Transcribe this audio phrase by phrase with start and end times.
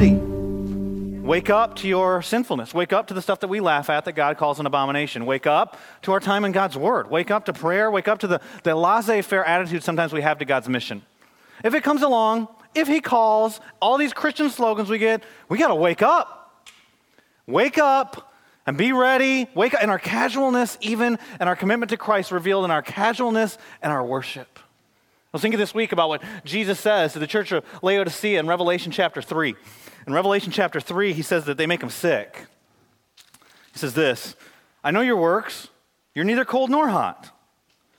[0.00, 2.72] Wake up to your sinfulness.
[2.72, 5.26] Wake up to the stuff that we laugh at that God calls an abomination.
[5.26, 7.10] Wake up to our time in God's Word.
[7.10, 7.90] Wake up to prayer.
[7.90, 11.02] Wake up to the, the laissez faire attitude sometimes we have to God's mission.
[11.62, 15.68] If it comes along, if He calls, all these Christian slogans we get, we got
[15.68, 16.64] to wake up.
[17.46, 18.32] Wake up
[18.66, 19.50] and be ready.
[19.54, 23.58] Wake up in our casualness, even and our commitment to Christ revealed in our casualness
[23.82, 24.58] and our worship.
[24.58, 28.48] I was thinking this week about what Jesus says to the church of Laodicea in
[28.48, 29.54] Revelation chapter 3.
[30.06, 32.46] In Revelation chapter 3, he says that they make him sick.
[33.72, 34.34] He says this
[34.82, 35.68] I know your works.
[36.14, 37.30] You're neither cold nor hot.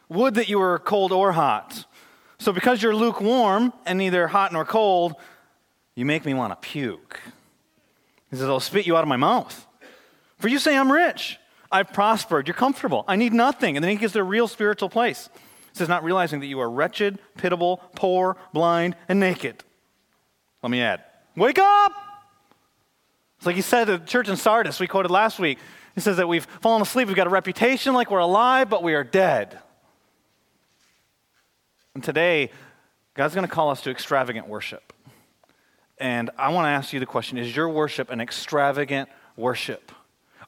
[0.09, 1.85] Would that you were cold or hot.
[2.37, 5.13] So, because you're lukewarm and neither hot nor cold,
[5.95, 7.21] you make me want to puke.
[8.29, 9.67] He says, I'll spit you out of my mouth.
[10.39, 11.37] For you say, I'm rich.
[11.71, 12.47] I've prospered.
[12.47, 13.05] You're comfortable.
[13.07, 13.77] I need nothing.
[13.77, 15.29] And then he gives a real spiritual place.
[15.71, 19.63] He says, not realizing that you are wretched, pitiable, poor, blind, and naked.
[20.63, 21.03] Let me add,
[21.35, 21.93] Wake up!
[23.37, 25.57] It's like he said to the church in Sardis, we quoted last week.
[25.95, 28.93] He says that we've fallen asleep, we've got a reputation like we're alive, but we
[28.93, 29.59] are dead.
[31.95, 32.51] And today,
[33.13, 34.93] God's going to call us to extravagant worship.
[35.97, 39.91] And I want to ask you the question is your worship an extravagant worship?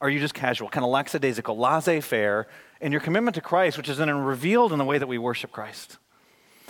[0.01, 2.47] Are you just casual, kind of lackadaisical, laissez faire
[2.81, 5.51] in your commitment to Christ, which is then revealed in the way that we worship
[5.51, 5.97] Christ?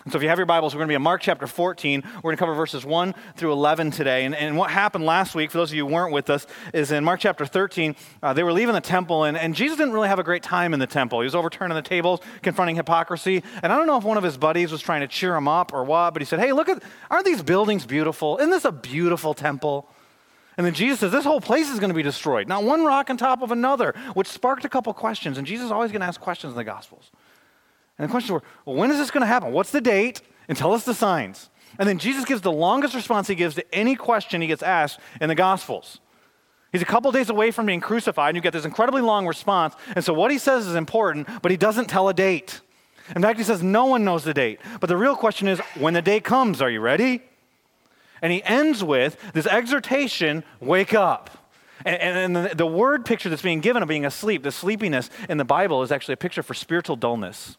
[0.03, 2.03] And so if you have your Bibles, we're going to be in Mark chapter 14.
[2.17, 4.25] We're going to cover verses 1 through 11 today.
[4.25, 6.91] And, and what happened last week, for those of you who weren't with us, is
[6.91, 10.09] in Mark chapter 13, uh, they were leaving the temple, and, and Jesus didn't really
[10.09, 11.21] have a great time in the temple.
[11.21, 13.43] He was overturning the tables, confronting hypocrisy.
[13.61, 15.73] And I don't know if one of his buddies was trying to cheer him up
[15.73, 18.37] or what, but he said, Hey, look at, aren't these buildings beautiful?
[18.39, 19.87] Isn't this a beautiful temple?
[20.57, 22.47] And then Jesus says, This whole place is going to be destroyed.
[22.47, 25.37] Not one rock on top of another, which sparked a couple questions.
[25.37, 27.11] And Jesus is always going to ask questions in the Gospels.
[27.97, 29.51] And the questions were, well, when is this going to happen?
[29.51, 30.21] What's the date?
[30.47, 31.49] And tell us the signs.
[31.79, 34.99] And then Jesus gives the longest response he gives to any question he gets asked
[35.21, 35.99] in the Gospels.
[36.71, 39.75] He's a couple days away from being crucified, and you get this incredibly long response.
[39.95, 42.61] And so what he says is important, but he doesn't tell a date.
[43.15, 44.59] In fact, he says no one knows the date.
[44.79, 47.21] But the real question is when the day comes, are you ready?
[48.23, 51.29] And he ends with this exhortation wake up.
[51.85, 55.45] And, the, the word picture that's being given of being asleep, the sleepiness in the
[55.45, 57.57] Bible, is actually a picture for spiritual dullness.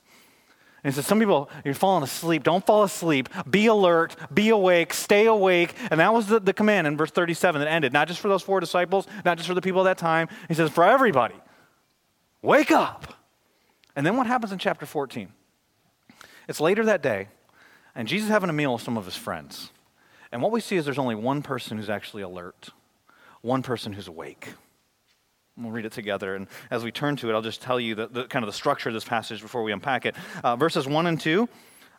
[0.85, 2.45] And says, Some people, you're falling asleep.
[2.45, 3.31] Don't fall asleep.
[3.49, 4.15] Be alert.
[4.33, 4.93] Be awake.
[4.93, 5.75] Stay awake.
[5.91, 8.43] And that was the, the command in verse 37 that ended, not just for those
[8.43, 10.29] four disciples, not just for the people at that time.
[10.47, 11.35] He says, For everybody,
[12.43, 13.15] wake up.
[13.97, 15.33] And then what happens in chapter 14?
[16.49, 17.29] It's later that day,
[17.95, 19.71] and Jesus having a meal with some of his friends.
[20.31, 22.71] And what we see is there's only one person who's actually alert,
[23.41, 24.49] one person who's awake.
[25.57, 26.35] We'll read it together.
[26.35, 28.53] And as we turn to it, I'll just tell you the, the kind of the
[28.53, 30.17] structure of this passage before we unpack it.
[30.43, 31.49] Uh, verses 1 and 2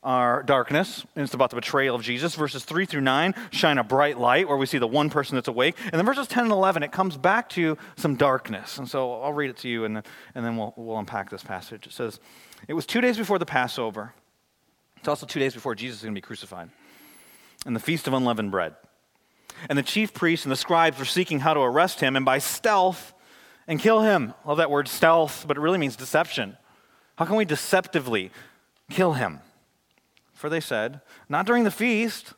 [0.04, 2.36] are darkness, and it's about the betrayal of Jesus.
[2.36, 5.48] Verses 3 through 9 shine a bright light where we see the one person that's
[5.48, 5.76] awake.
[5.86, 8.78] And then verses 10 and 11, it comes back to some darkness.
[8.78, 10.04] And so I'll read it to you, and then,
[10.36, 11.88] and then we'll, we'll unpack this passage.
[11.88, 12.20] It says,
[12.68, 14.14] It was two days before the Passover.
[14.98, 16.70] It's also two days before Jesus is going to be crucified,
[17.66, 18.76] and the Feast of Unleavened Bread.
[19.70, 22.40] And the chief priests and the scribes were seeking how to arrest him, and by
[22.40, 23.14] stealth,
[23.68, 24.34] and kill him.
[24.46, 26.58] Love that word stealth, but it really means deception.
[27.18, 28.32] How can we deceptively
[28.90, 29.40] kill him?
[30.34, 32.34] For they said, Not during the feast,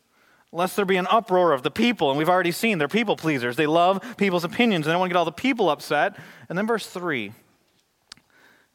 [0.52, 2.10] lest there be an uproar of the people.
[2.10, 3.56] And we've already seen they're people pleasers.
[3.56, 4.86] They love people's opinions.
[4.86, 6.18] They don't want to get all the people upset.
[6.48, 7.34] And then verse 3,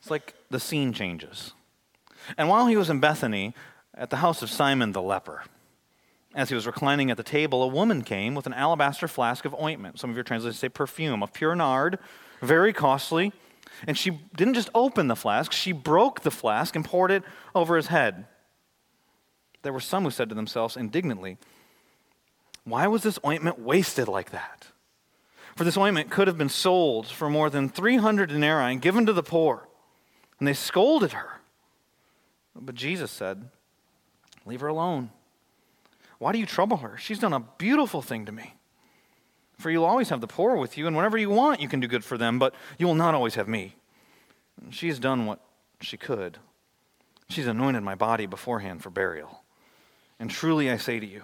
[0.01, 1.53] it's like the scene changes.
[2.37, 3.55] And while he was in Bethany,
[3.95, 5.45] at the house of Simon the leper,
[6.35, 9.55] as he was reclining at the table, a woman came with an alabaster flask of
[9.55, 9.99] ointment.
[9.99, 11.99] Some of your translations say perfume, of pure nard
[12.43, 13.33] very costly.
[13.87, 17.23] And she didn't just open the flask, she broke the flask and poured it
[17.55, 18.27] over his head.
[19.63, 21.39] There were some who said to themselves indignantly,
[22.65, 24.69] Why was this ointment wasted like that?
[25.57, 29.13] For this ointment could have been sold for more than 300 denarii and given to
[29.13, 29.69] the poor.
[30.39, 31.41] And they scolded her.
[32.55, 33.49] But Jesus said,
[34.45, 35.11] Leave her alone.
[36.19, 36.97] Why do you trouble her?
[36.99, 38.55] She's done a beautiful thing to me.
[39.63, 41.87] For you'll always have the poor with you, and whenever you want, you can do
[41.87, 43.77] good for them, but you will not always have me.
[44.71, 45.39] She has done what
[45.81, 46.39] she could.
[47.29, 49.45] She's anointed my body beforehand for burial.
[50.19, 51.23] And truly I say to you,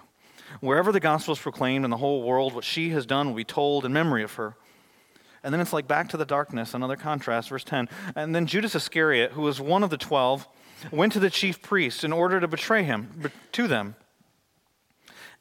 [0.61, 3.43] wherever the gospel is proclaimed in the whole world, what she has done will be
[3.43, 4.55] told in memory of her.
[5.43, 7.89] And then it's like back to the darkness, another contrast, verse 10.
[8.15, 10.47] And then Judas Iscariot, who was one of the twelve,
[10.91, 13.95] went to the chief priests in order to betray him to them.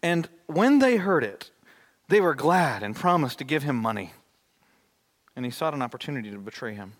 [0.02, 1.52] And when they heard it,
[2.08, 4.12] they were glad and promised to give him money.
[5.36, 6.94] And he sought an opportunity to betray him.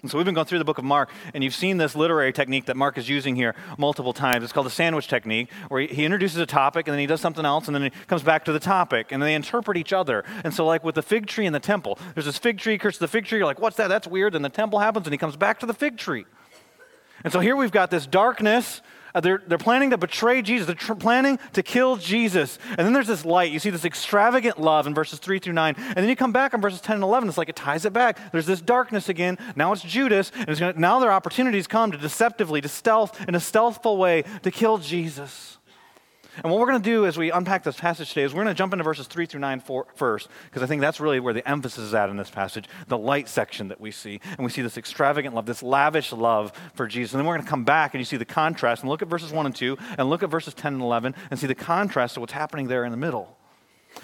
[0.00, 2.32] And so we've been going through the book of Mark, and you've seen this literary
[2.32, 4.44] technique that Mark is using here multiple times.
[4.44, 7.44] It's called the sandwich technique, where he introduces a topic, and then he does something
[7.44, 10.24] else, and then he comes back to the topic, and they interpret each other.
[10.44, 12.96] And so, like with the fig tree in the temple, there's this fig tree, curse
[12.96, 13.38] the fig tree.
[13.38, 13.88] You're like, what's that?
[13.88, 14.36] That's weird.
[14.36, 16.26] And the temple happens, and he comes back to the fig tree.
[17.24, 18.80] And so here we've got this darkness
[19.18, 20.68] Uh, they're, they're planning to betray Jesus.
[20.68, 22.56] They're tr- planning to kill Jesus.
[22.68, 23.50] And then there's this light.
[23.50, 25.74] You see this extravagant love in verses 3 through 9.
[25.76, 27.28] And then you come back in verses 10 and 11.
[27.28, 28.30] It's like it ties it back.
[28.30, 29.36] There's this darkness again.
[29.56, 30.30] Now it's Judas.
[30.36, 34.52] And gonna, now their opportunities come to deceptively, to stealth, in a stealthful way, to
[34.52, 35.57] kill Jesus.
[36.42, 38.54] And what we're going to do as we unpack this passage today is we're going
[38.54, 41.34] to jump into verses 3 through 9 for, first, because I think that's really where
[41.34, 44.20] the emphasis is at in this passage, the light section that we see.
[44.24, 47.12] And we see this extravagant love, this lavish love for Jesus.
[47.12, 49.08] And then we're going to come back and you see the contrast and look at
[49.08, 52.16] verses 1 and 2 and look at verses 10 and 11 and see the contrast
[52.16, 53.36] of what's happening there in the middle.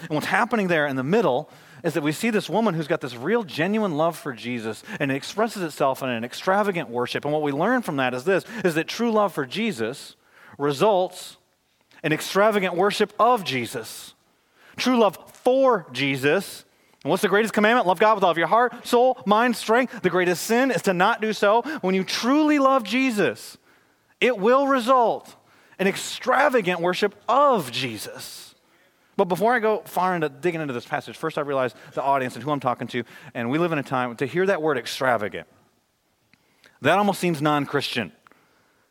[0.01, 1.49] And what's happening there in the middle
[1.83, 5.11] is that we see this woman who's got this real, genuine love for Jesus, and
[5.11, 7.23] it expresses itself in an extravagant worship.
[7.23, 10.15] And what we learn from that is this: is that true love for Jesus
[10.57, 11.37] results
[12.05, 14.13] an extravagant worship of Jesus.
[14.77, 16.63] True love for Jesus.
[17.03, 17.87] And what's the greatest commandment?
[17.87, 20.01] Love God with all of your heart, soul, mind, strength.
[20.03, 21.63] The greatest sin is to not do so.
[21.81, 23.57] When you truly love Jesus,
[24.21, 25.35] it will result
[25.79, 28.53] in extravagant worship of Jesus.
[29.17, 32.35] But before I go far into digging into this passage, first I realize the audience
[32.35, 33.03] and who I'm talking to.
[33.33, 35.47] And we live in a time to hear that word extravagant.
[36.81, 38.11] That almost seems non Christian.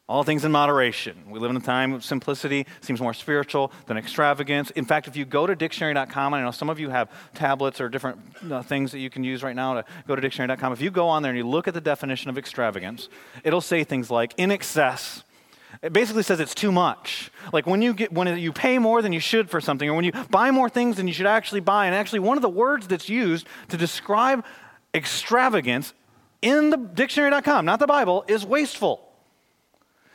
[0.07, 1.17] All things in moderation.
[1.31, 4.71] We live in a time of simplicity, seems more spiritual than extravagance.
[4.73, 7.89] In fact, if you go to dictionary.com, I know some of you have tablets or
[7.89, 8.21] different
[8.51, 10.75] uh, things that you can use right now to go to dictionary.com.
[10.75, 13.09] If you go on there and you look at the definition of extravagance,
[13.45, 15.25] it'll say things like in excess.
[15.81, 17.31] It basically says it's too much.
[17.51, 20.05] Like when you get when you pay more than you should for something, or when
[20.05, 21.87] you buy more things than you should actually buy.
[21.87, 24.45] And actually, one of the words that's used to describe
[24.93, 25.95] extravagance
[26.43, 29.04] in the dictionary.com, not the Bible, is wasteful.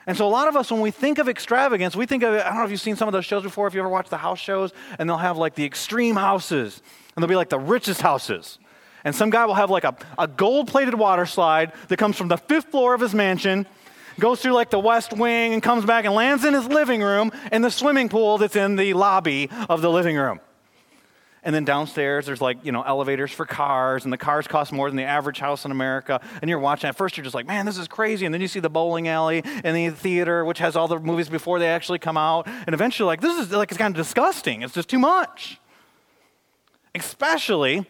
[0.09, 2.43] And so a lot of us, when we think of extravagance, we think of I
[2.45, 4.17] don't know if you've seen some of those shows before, if you ever watched the
[4.17, 6.81] house shows, and they'll have like the extreme houses,
[7.15, 8.57] and they'll be like the richest houses.
[9.03, 12.27] And some guy will have like a, a gold plated water slide that comes from
[12.27, 13.67] the fifth floor of his mansion,
[14.17, 17.31] goes through like the west wing, and comes back and lands in his living room
[17.51, 20.39] in the swimming pool that's in the lobby of the living room.
[21.43, 24.89] And then downstairs, there's like, you know, elevators for cars, and the cars cost more
[24.89, 26.19] than the average house in America.
[26.41, 28.25] And you're watching, at first, you're just like, man, this is crazy.
[28.25, 31.29] And then you see the bowling alley and the theater, which has all the movies
[31.29, 32.47] before they actually come out.
[32.47, 34.63] And eventually, like, this is like, it's kind of disgusting.
[34.63, 35.59] It's just too much.
[36.93, 37.85] Especially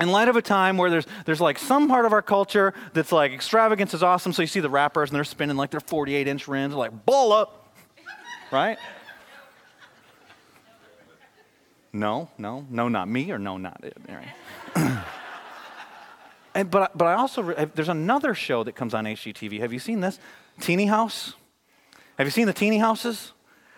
[0.00, 3.12] in light of a time where there's, there's like some part of our culture that's
[3.12, 4.32] like extravagance is awesome.
[4.32, 7.32] So you see the rappers and they're spinning like their 48 inch rims, like, bull
[7.32, 7.74] up,
[8.50, 8.76] right?
[11.94, 13.96] No, no, no, not me, or no, not it.
[16.54, 19.60] and, but, but I also, there's another show that comes on HGTV.
[19.60, 20.18] Have you seen this?
[20.60, 21.34] Teeny House?
[22.18, 23.32] Have you seen the teeny houses?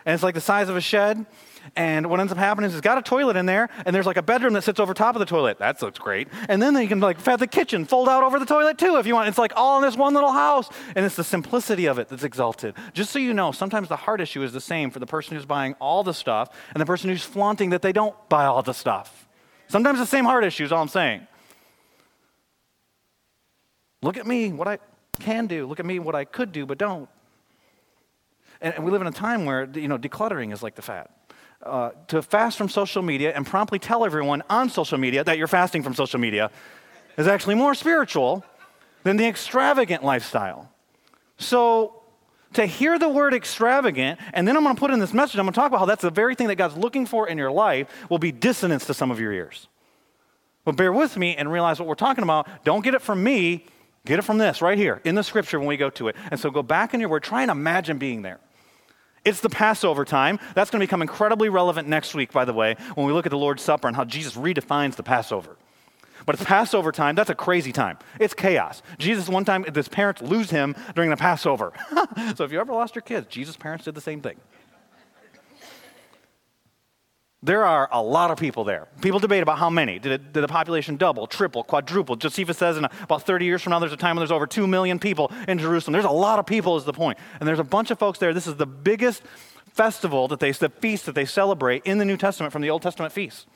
[0.06, 1.26] And it's like the size of a shed.
[1.75, 4.17] And what ends up happening is it's got a toilet in there, and there's like
[4.17, 5.58] a bedroom that sits over top of the toilet.
[5.58, 6.29] That looks great.
[6.49, 9.06] And then you can like have the kitchen fold out over the toilet too if
[9.06, 9.29] you want.
[9.29, 10.69] It's like all in this one little house.
[10.94, 12.75] And it's the simplicity of it that's exalted.
[12.93, 15.44] Just so you know, sometimes the heart issue is the same for the person who's
[15.44, 18.73] buying all the stuff and the person who's flaunting that they don't buy all the
[18.73, 19.26] stuff.
[19.67, 21.26] Sometimes the same heart issue is all I'm saying.
[24.02, 24.79] Look at me, what I
[25.19, 25.67] can do.
[25.67, 27.09] Look at me, what I could do, but don't.
[28.61, 31.09] And, and we live in a time where, you know, decluttering is like the fad
[31.63, 35.47] uh, to fast from social media and promptly tell everyone on social media that you're
[35.47, 36.51] fasting from social media
[37.17, 38.45] is actually more spiritual
[39.03, 40.71] than the extravagant lifestyle.
[41.39, 41.93] So,
[42.53, 45.45] to hear the word extravagant, and then I'm going to put in this message, I'm
[45.45, 47.51] going to talk about how that's the very thing that God's looking for in your
[47.51, 49.69] life, will be dissonance to some of your ears.
[50.65, 52.49] But bear with me and realize what we're talking about.
[52.65, 53.67] Don't get it from me,
[54.07, 56.17] get it from this right here in the scripture when we go to it.
[56.31, 58.41] And so go back in your word, try and imagine being there.
[59.25, 60.39] It's the Passover time.
[60.55, 63.31] That's going to become incredibly relevant next week, by the way, when we look at
[63.31, 65.57] the Lord's Supper and how Jesus redefines the Passover.
[66.25, 67.17] But it's Passover time.
[67.17, 67.99] That's a crazy time.
[68.21, 68.83] It's chaos.
[68.99, 71.73] Jesus, one time, his parents lose him during the Passover.
[72.37, 74.37] so if you ever lost your kids, Jesus' parents did the same thing.
[77.47, 78.88] There are a lot of people there.
[79.00, 80.00] People debate about how many.
[80.00, 82.17] Did, it, did, the population double, triple, quadruple?
[82.17, 84.67] Josephus says in about 30 years from now, there's a time when there's over 2
[84.67, 85.93] million people in Jerusalem.
[85.93, 87.19] There's a lot of people, is the point.
[87.38, 88.35] And there's a bunch of folks there.
[88.35, 89.23] This is the biggest
[89.73, 92.83] festival that they, the feast that they celebrate in the New Testament from the Old
[92.83, 93.47] Testament feasts.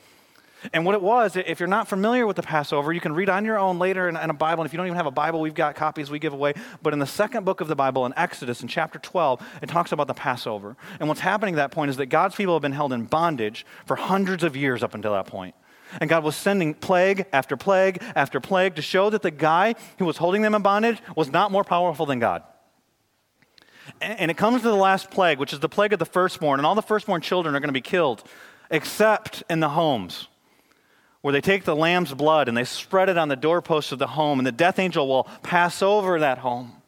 [0.72, 3.44] And what it was, if you're not familiar with the Passover, you can read on
[3.44, 4.62] your own later in, in, a Bible.
[4.62, 6.52] And if you don't even have a Bible, we've got copies we give away.
[6.82, 9.92] But in the second book of the Bible, in Exodus, in chapter 12, it talks
[9.92, 10.76] about the Passover.
[10.98, 13.64] And what's happening at that point is that God's people have been held in bondage
[13.86, 15.54] for hundreds of years up until that point.
[16.00, 20.04] And God was sending plague after plague after plague to show that the guy who
[20.04, 22.42] was holding them in bondage was not more powerful than God.
[24.00, 26.66] And it comes to the last plague, which is the plague of the firstborn, and
[26.66, 28.22] all the firstborn children are going to be killed,
[28.70, 30.28] except in the homes,
[31.22, 34.06] where they take the lamb's blood and they spread it on the doorposts of the
[34.06, 36.80] home, and the death angel will pass over that home.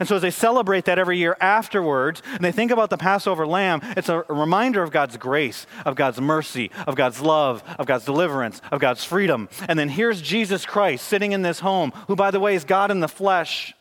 [0.00, 3.46] And so, as they celebrate that every year afterwards, and they think about the Passover
[3.46, 8.06] lamb, it's a reminder of God's grace, of God's mercy, of God's love, of God's
[8.06, 9.50] deliverance, of God's freedom.
[9.68, 12.90] And then here's Jesus Christ sitting in this home, who, by the way, is God
[12.90, 13.74] in the flesh.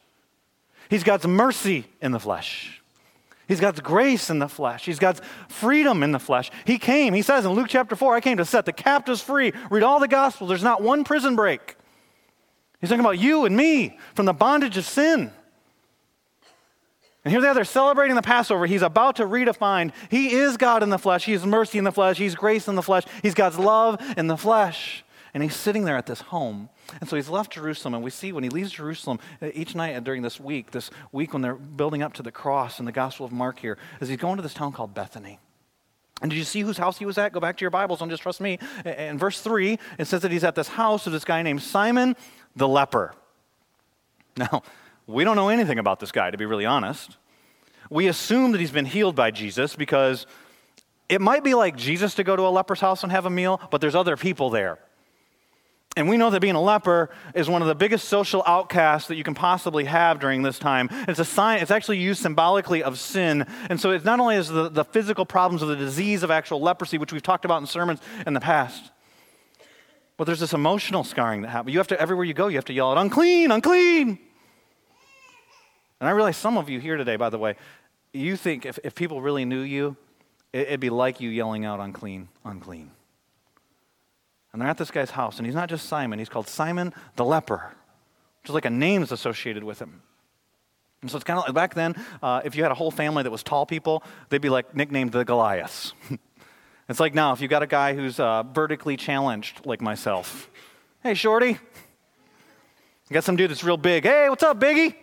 [0.89, 2.80] He's God's mercy in the flesh.
[3.51, 4.85] He's God's grace in the flesh.
[4.85, 6.49] He's God's freedom in the flesh.
[6.63, 9.51] He came, he says in Luke chapter 4, I came to set the captives free.
[9.69, 11.75] Read all the Gospels, there's not one prison break.
[12.79, 15.31] He's talking about you and me from the bondage of sin.
[17.25, 18.65] And here they are, they're celebrating the Passover.
[18.67, 19.91] He's about to redefine.
[20.09, 21.25] He is God in the flesh.
[21.25, 22.17] He is mercy in the flesh.
[22.17, 23.03] He's grace in the flesh.
[23.21, 25.03] He's God's love in the flesh.
[25.33, 26.69] And he's sitting there at this home.
[26.99, 27.93] And so he's left Jerusalem.
[27.93, 31.33] And we see when he leaves Jerusalem uh, each night during this week, this week
[31.33, 34.17] when they're building up to the cross in the Gospel of Mark here, is he's
[34.17, 35.39] going to this town called Bethany.
[36.21, 37.33] And did you see whose house he was at?
[37.33, 38.59] Go back to your Bibles, don't just trust me.
[38.85, 42.15] In verse 3, it says that he's at this house of this guy named Simon
[42.55, 43.15] the leper.
[44.37, 44.61] Now,
[45.07, 47.17] we don't know anything about this guy, to be really honest.
[47.89, 50.25] We assume that he's been healed by Jesus because
[51.09, 53.59] it might be like Jesus to go to a leper's house and have a meal,
[53.69, 54.79] but there's other people there.
[55.97, 59.17] And we know that being a leper is one of the biggest social outcasts that
[59.17, 60.87] you can possibly have during this time.
[61.07, 63.45] It's a sign, it's actually used symbolically of sin.
[63.69, 66.61] And so it's not only is the, the physical problems of the disease of actual
[66.61, 68.91] leprosy, which we've talked about in sermons in the past,
[70.15, 71.73] but there's this emotional scarring that happens.
[71.73, 74.19] You have to, everywhere you go, you have to yell out, unclean, unclean.
[75.99, 77.55] And I realize some of you here today, by the way,
[78.13, 79.97] you think if, if people really knew you,
[80.53, 82.91] it, it'd be like you yelling out unclean, unclean.
[84.53, 87.23] And they're at this guy's house, and he's not just Simon, he's called Simon the
[87.23, 87.73] leper,
[88.41, 90.01] which is like a name is associated with him.
[91.01, 93.23] And so it's kind of like back then, uh, if you had a whole family
[93.23, 95.93] that was tall people, they'd be like nicknamed the Goliaths.
[96.89, 100.49] it's like now, if you've got a guy who's uh, vertically challenged like myself,
[101.01, 101.57] hey, Shorty.
[103.09, 104.03] You got some dude that's real big.
[104.03, 104.95] Hey, what's up, Biggie?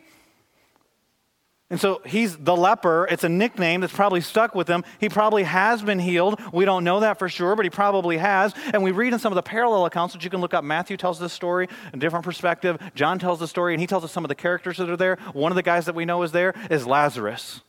[1.70, 3.06] And so he's the leper.
[3.10, 4.84] It's a nickname that's probably stuck with him.
[4.98, 6.40] He probably has been healed.
[6.50, 8.54] We don't know that for sure, but he probably has.
[8.72, 10.64] And we read in some of the parallel accounts that you can look up.
[10.64, 12.78] Matthew tells this story, a different perspective.
[12.94, 15.16] John tells the story, and he tells us some of the characters that are there.
[15.34, 17.60] One of the guys that we know is there is Lazarus.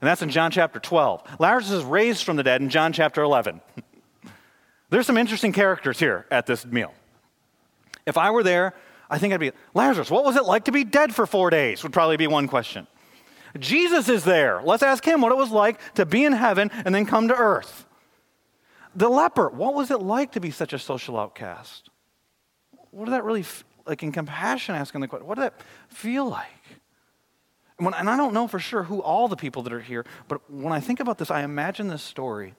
[0.00, 1.22] And that's in John chapter 12.
[1.38, 3.60] Lazarus is raised from the dead in John chapter 11.
[4.88, 6.94] There's some interesting characters here at this meal.
[8.06, 8.74] If I were there,
[9.10, 11.82] I think I'd be, Lazarus, what was it like to be dead for four days?
[11.82, 12.86] Would probably be one question.
[13.58, 14.62] Jesus is there.
[14.62, 17.34] Let's ask him what it was like to be in heaven and then come to
[17.34, 17.86] earth.
[18.94, 21.88] The leper, what was it like to be such a social outcast?
[22.90, 23.44] What did that really,
[23.86, 25.54] like in compassion, asking the question, what did that
[25.88, 26.46] feel like?
[27.78, 30.04] And, when, and I don't know for sure who all the people that are here,
[30.28, 32.54] but when I think about this, I imagine this story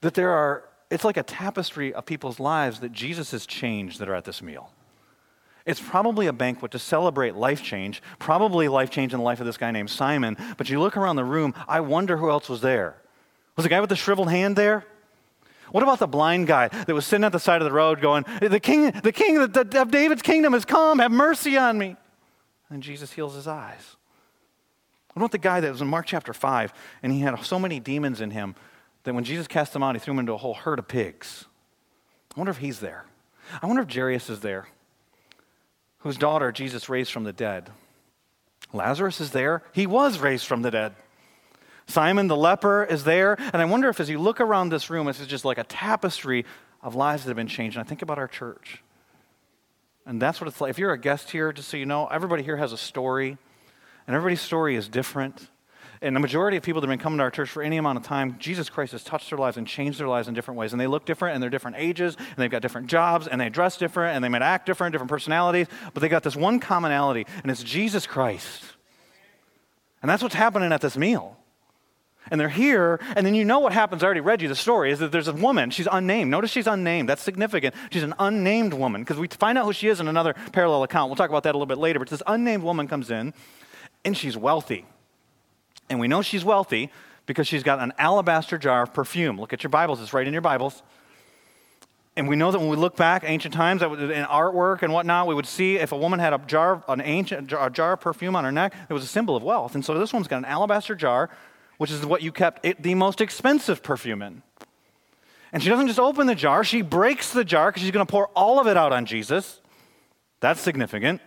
[0.00, 4.08] that there are, it's like a tapestry of people's lives that Jesus has changed that
[4.08, 4.72] are at this meal.
[5.66, 9.46] It's probably a banquet to celebrate life change, probably life change in the life of
[9.46, 10.36] this guy named Simon.
[10.56, 12.96] But you look around the room, I wonder who else was there.
[13.56, 14.84] Was the guy with the shriveled hand there?
[15.72, 18.24] What about the blind guy that was sitting at the side of the road going,
[18.40, 21.96] The king, the king of David's kingdom has come, have mercy on me?
[22.70, 23.96] And Jesus heals his eyes.
[25.14, 27.80] What about the guy that was in Mark chapter 5 and he had so many
[27.80, 28.54] demons in him
[29.02, 31.46] that when Jesus cast them out, he threw them into a whole herd of pigs?
[32.36, 33.06] I wonder if he's there.
[33.60, 34.68] I wonder if Jairus is there
[36.06, 37.68] whose daughter Jesus raised from the dead.
[38.72, 39.64] Lazarus is there.
[39.72, 40.94] He was raised from the dead.
[41.88, 43.34] Simon the leper is there.
[43.38, 45.64] And I wonder if as you look around this room, this is just like a
[45.64, 46.44] tapestry
[46.80, 47.76] of lives that have been changed.
[47.76, 48.84] And I think about our church.
[50.06, 50.70] And that's what it's like.
[50.70, 53.36] If you're a guest here, just so you know, everybody here has a story,
[54.06, 55.48] and everybody's story is different.
[56.02, 57.98] And the majority of people that have been coming to our church for any amount
[57.98, 60.72] of time, Jesus Christ has touched their lives and changed their lives in different ways.
[60.72, 63.48] And they look different, and they're different ages, and they've got different jobs, and they
[63.48, 67.26] dress different, and they might act different, different personalities, but they got this one commonality,
[67.42, 68.64] and it's Jesus Christ.
[70.02, 71.36] And that's what's happening at this meal.
[72.30, 74.02] And they're here, and then you know what happens.
[74.02, 75.70] I already read you the story is that there's a woman.
[75.70, 76.30] She's unnamed.
[76.30, 77.08] Notice she's unnamed.
[77.08, 77.74] That's significant.
[77.90, 81.08] She's an unnamed woman because we find out who she is in another parallel account.
[81.08, 82.00] We'll talk about that a little bit later.
[82.00, 83.32] But this unnamed woman comes in,
[84.04, 84.86] and she's wealthy.
[85.88, 86.90] And we know she's wealthy
[87.26, 89.40] because she's got an alabaster jar of perfume.
[89.40, 90.82] Look at your Bibles, it's right in your Bibles.
[92.16, 95.34] And we know that when we look back ancient times in artwork and whatnot, we
[95.34, 98.44] would see if a woman had a jar, an ancient a jar of perfume on
[98.44, 99.74] her neck, it was a symbol of wealth.
[99.74, 101.28] And so this one's got an alabaster jar,
[101.76, 104.42] which is what you kept it, the most expensive perfume in.
[105.52, 108.10] And she doesn't just open the jar, she breaks the jar because she's going to
[108.10, 109.60] pour all of it out on Jesus.
[110.40, 111.20] That's significant.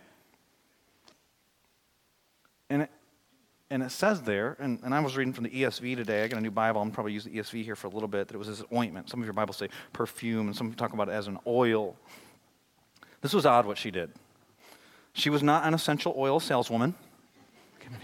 [2.70, 2.88] And
[3.72, 6.24] and it says there, and, and I was reading from the ESV today.
[6.24, 6.82] I got a new Bible.
[6.82, 8.28] I'm probably use the ESV here for a little bit.
[8.28, 9.10] That it was this ointment.
[9.10, 11.96] Some of your Bibles say perfume, and some talk about it as an oil.
[13.22, 14.12] This was odd what she did.
[15.14, 16.96] She was not an essential oil saleswoman.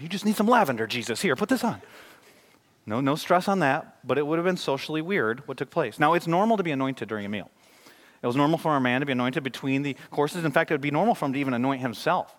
[0.00, 1.22] You just need some lavender, Jesus.
[1.22, 1.80] Here, put this on.
[2.86, 5.98] No, no stress on that, but it would have been socially weird what took place.
[5.98, 7.50] Now, it's normal to be anointed during a meal.
[8.22, 10.44] It was normal for a man to be anointed between the courses.
[10.44, 12.34] In fact, it would be normal for him to even anoint himself.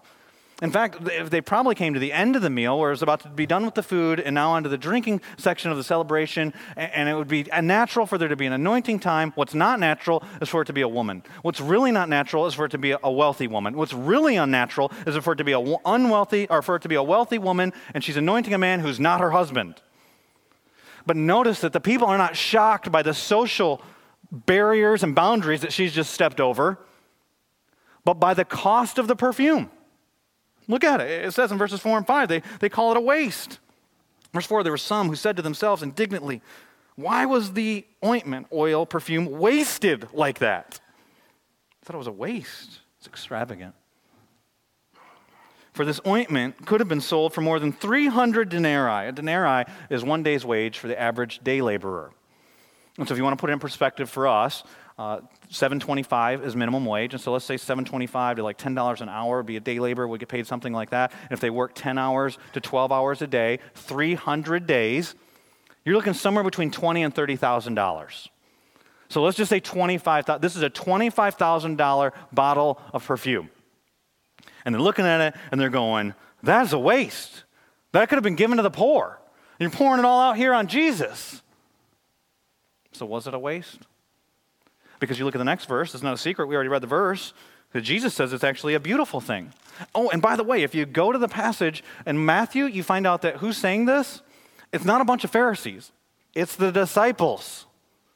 [0.60, 0.98] In fact,
[1.30, 3.46] they probably came to the end of the meal where it was about to be
[3.46, 7.14] done with the food and now onto the drinking section of the celebration, and it
[7.14, 9.34] would be natural for there to be an anointing time.
[9.36, 11.22] What's not natural is for it to be a woman.
[11.44, 13.78] What's really not natural is for it to be a wealthy woman.
[13.78, 16.96] What's really unnatural is for it to be a unwealthy or for it to be
[16.96, 19.76] a wealthy woman and she's anointing a man who's not her husband.
[21.06, 23.80] But notice that the people are not shocked by the social
[24.32, 26.80] barriers and boundaries that she's just stepped over,
[28.04, 29.70] but by the cost of the perfume.
[30.68, 31.26] Look at it.
[31.26, 33.60] It says in verses 4 and 5, they, they call it a waste.
[34.34, 36.42] Verse 4 there were some who said to themselves indignantly,
[36.96, 40.80] Why was the ointment, oil, perfume wasted like that?
[41.82, 42.80] I thought it was a waste.
[42.98, 43.74] It's extravagant.
[45.74, 49.10] For this ointment could have been sold for more than 300 denarii.
[49.10, 52.12] A denarii is one day's wage for the average day laborer.
[52.98, 54.64] And so, if you want to put it in perspective for us,
[54.98, 59.38] uh, 725 is minimum wage, and so let's say 725 to like $10 an hour
[59.38, 61.12] would be a day labor, would get paid something like that.
[61.24, 65.16] And if they work 10 hours to 12 hours a day, 300 days,
[65.86, 68.30] you're looking somewhere between 20 and $30,000.
[69.10, 70.42] So let's just say 25.
[70.42, 73.50] This is a $25,000 bottle of perfume.
[74.66, 76.13] And they're looking at it and they're going,
[76.44, 77.46] "That's a waste.
[77.94, 79.22] That could have been given to the poor.
[79.60, 81.42] You're pouring it all out here on Jesus."
[82.92, 83.80] So was it a waste?
[85.00, 86.48] Because you look at the next verse, it's not a secret.
[86.48, 87.34] We already read the verse.
[87.82, 89.54] Jesus says it's actually a beautiful thing.
[89.94, 93.06] Oh, and by the way, if you go to the passage in Matthew, you find
[93.06, 94.22] out that who's saying this?
[94.74, 95.92] It's not a bunch of Pharisees,
[96.34, 97.65] it's the disciples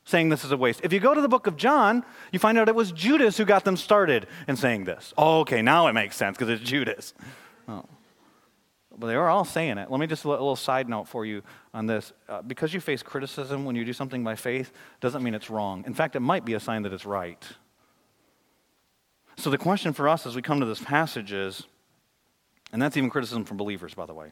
[0.03, 0.81] saying this is a waste.
[0.83, 3.45] If you go to the book of John, you find out it was Judas who
[3.45, 5.13] got them started in saying this.
[5.17, 7.13] Oh, okay, now it makes sense because it's Judas.
[7.67, 7.85] Oh.
[8.97, 9.89] But they are all saying it.
[9.89, 12.11] Let me just a little side note for you on this.
[12.27, 15.83] Uh, because you face criticism when you do something by faith doesn't mean it's wrong.
[15.87, 17.43] In fact, it might be a sign that it's right.
[19.37, 21.63] So the question for us as we come to this passage is,
[22.73, 24.31] and that's even criticism from believers, by the way,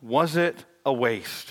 [0.00, 1.48] was it a waste?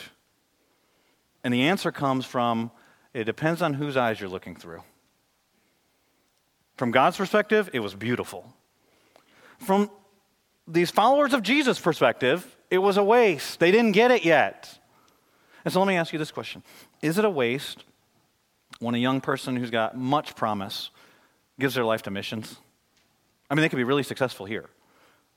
[1.44, 2.72] And the answer comes from
[3.14, 4.84] it depends on whose eyes you're looking through.
[6.78, 8.54] From God's perspective, it was beautiful.
[9.60, 9.92] From
[10.68, 13.60] these followers of Jesus' perspective, it was a waste.
[13.60, 14.78] They didn't get it yet.
[15.64, 16.64] And so let me ask you this question
[17.02, 17.84] Is it a waste
[18.80, 20.90] when a young person who's got much promise
[21.60, 22.58] gives their life to missions?
[23.50, 24.70] I mean, they could be really successful here.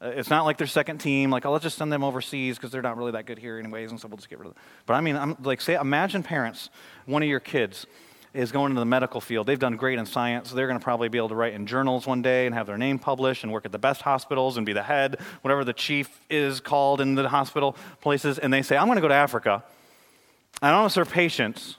[0.00, 2.70] Uh, it's not like their second team, like, oh, let's just send them overseas because
[2.70, 4.62] they're not really that good here anyways, and so we'll just get rid of them.
[4.86, 6.70] But I mean, I'm like, say, imagine parents,
[7.06, 7.86] one of your kids
[8.34, 9.46] is going into the medical field.
[9.46, 10.50] They've done great in science.
[10.50, 12.66] So They're going to probably be able to write in journals one day and have
[12.66, 15.72] their name published and work at the best hospitals and be the head, whatever the
[15.72, 18.38] chief is called in the hospital places.
[18.38, 19.62] And they say, I'm going to go to Africa.
[20.60, 21.78] I don't want to serve patients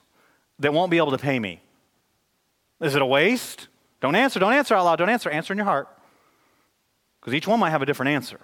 [0.59, 1.61] that won't be able to pay me.
[2.81, 3.67] Is it a waste?
[3.99, 4.39] Don't answer.
[4.39, 4.95] Don't answer out loud.
[4.95, 5.29] Don't answer.
[5.29, 5.89] Answer in your heart.
[7.19, 8.39] Because each one might have a different answer.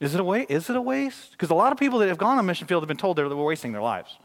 [0.00, 0.50] Is it a waste?
[0.50, 1.32] Is it a waste?
[1.32, 3.28] Because a lot of people that have gone on mission field have been told they're
[3.28, 4.16] wasting their lives.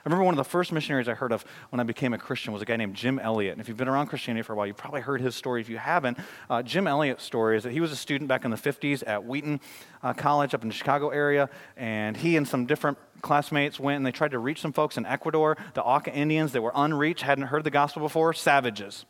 [0.00, 2.54] I remember one of the first missionaries I heard of when I became a Christian
[2.54, 3.52] was a guy named Jim Elliot.
[3.52, 5.60] And if you've been around Christianity for a while, you've probably heard his story.
[5.60, 8.50] If you haven't, uh, Jim Elliot's story is that he was a student back in
[8.50, 9.60] the 50s at Wheaton
[10.02, 11.50] uh, College up in the Chicago area.
[11.76, 15.04] And he and some different classmates went and they tried to reach some folks in
[15.04, 19.04] Ecuador, the Auca Indians that were unreached, hadn't heard the gospel before, savages.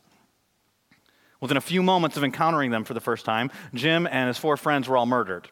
[1.39, 4.57] Within a few moments of encountering them for the first time, Jim and his four
[4.57, 5.49] friends were all murdered.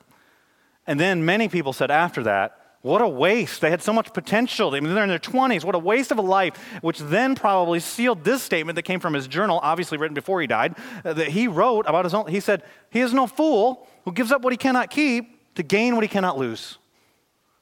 [0.86, 3.60] And then many people said after that, what a waste.
[3.60, 4.74] They had so much potential.
[4.74, 5.66] I mean, they're in their 20s.
[5.66, 9.14] What a waste of a life, which then probably sealed this statement that came from
[9.14, 12.28] his journal, obviously written before he died, uh, that he wrote about his own.
[12.28, 15.96] He said, He is no fool who gives up what he cannot keep to gain
[15.96, 16.78] what he cannot lose.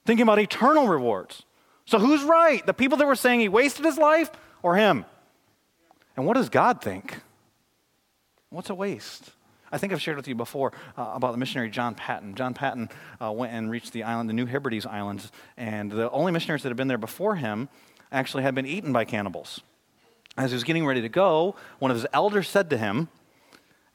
[0.06, 1.44] Thinking about eternal rewards.
[1.86, 2.64] So who's right?
[2.66, 4.30] The people that were saying he wasted his life
[4.62, 5.06] or him?
[6.16, 7.22] And what does God think?
[8.50, 9.32] What's a waste?
[9.72, 12.36] I think I've shared with you before uh, about the missionary John Paton.
[12.36, 12.90] John Paton
[13.22, 16.70] uh, went and reached the island, the New Hebrides Islands, and the only missionaries that
[16.70, 17.70] had been there before him
[18.12, 19.62] actually had been eaten by cannibals.
[20.38, 23.10] As he was getting ready to go, one of his elders said to him,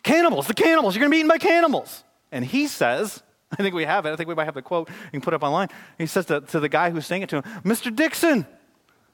[0.02, 2.02] Cannibals, the cannibals, you're going to be eaten by cannibals.
[2.32, 4.10] And he says, I think we have it.
[4.10, 5.68] I think we might have the quote you can put up online.
[5.96, 7.94] He says to, to the guy who's saying it to him, Mr.
[7.94, 8.46] Dickson,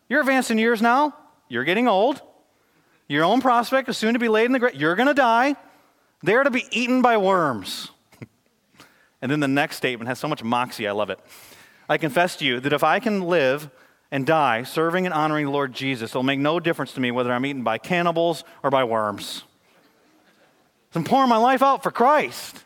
[0.08, 1.14] You're advanced in years now.
[1.48, 2.22] You're getting old.
[3.08, 4.74] Your own prospect is soon to be laid in the grave.
[4.74, 5.56] You're going to die.
[6.22, 7.90] They're to be eaten by worms.
[9.22, 10.88] and then the next statement has so much moxie.
[10.88, 11.20] I love it.
[11.88, 13.70] I confess to you that if I can live
[14.10, 17.32] and die serving and honoring the Lord Jesus, it'll make no difference to me whether
[17.32, 19.44] I'm eaten by cannibals or by worms.
[20.94, 22.64] I'm pouring my life out for Christ.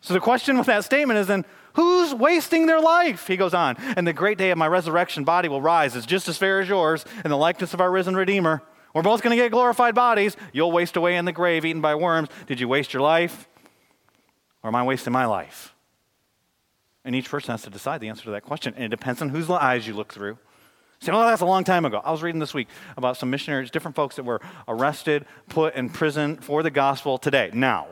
[0.00, 3.26] So the question with that statement is then, who's wasting their life?
[3.26, 5.94] He goes on, and the great day of my resurrection body will rise.
[5.94, 8.62] It's just as fair as yours in the likeness of our risen Redeemer.
[8.94, 10.36] We're both going to get glorified bodies.
[10.52, 12.28] You'll waste away in the grave, eaten by worms.
[12.46, 13.48] Did you waste your life?
[14.62, 15.74] Or am I wasting my life?
[17.04, 18.74] And each person has to decide the answer to that question.
[18.74, 20.38] And it depends on whose eyes you look through.
[21.00, 22.00] Say, well, that's a long time ago.
[22.04, 25.90] I was reading this week about some missionaries, different folks that were arrested, put in
[25.90, 27.50] prison for the gospel today.
[27.52, 27.88] Now,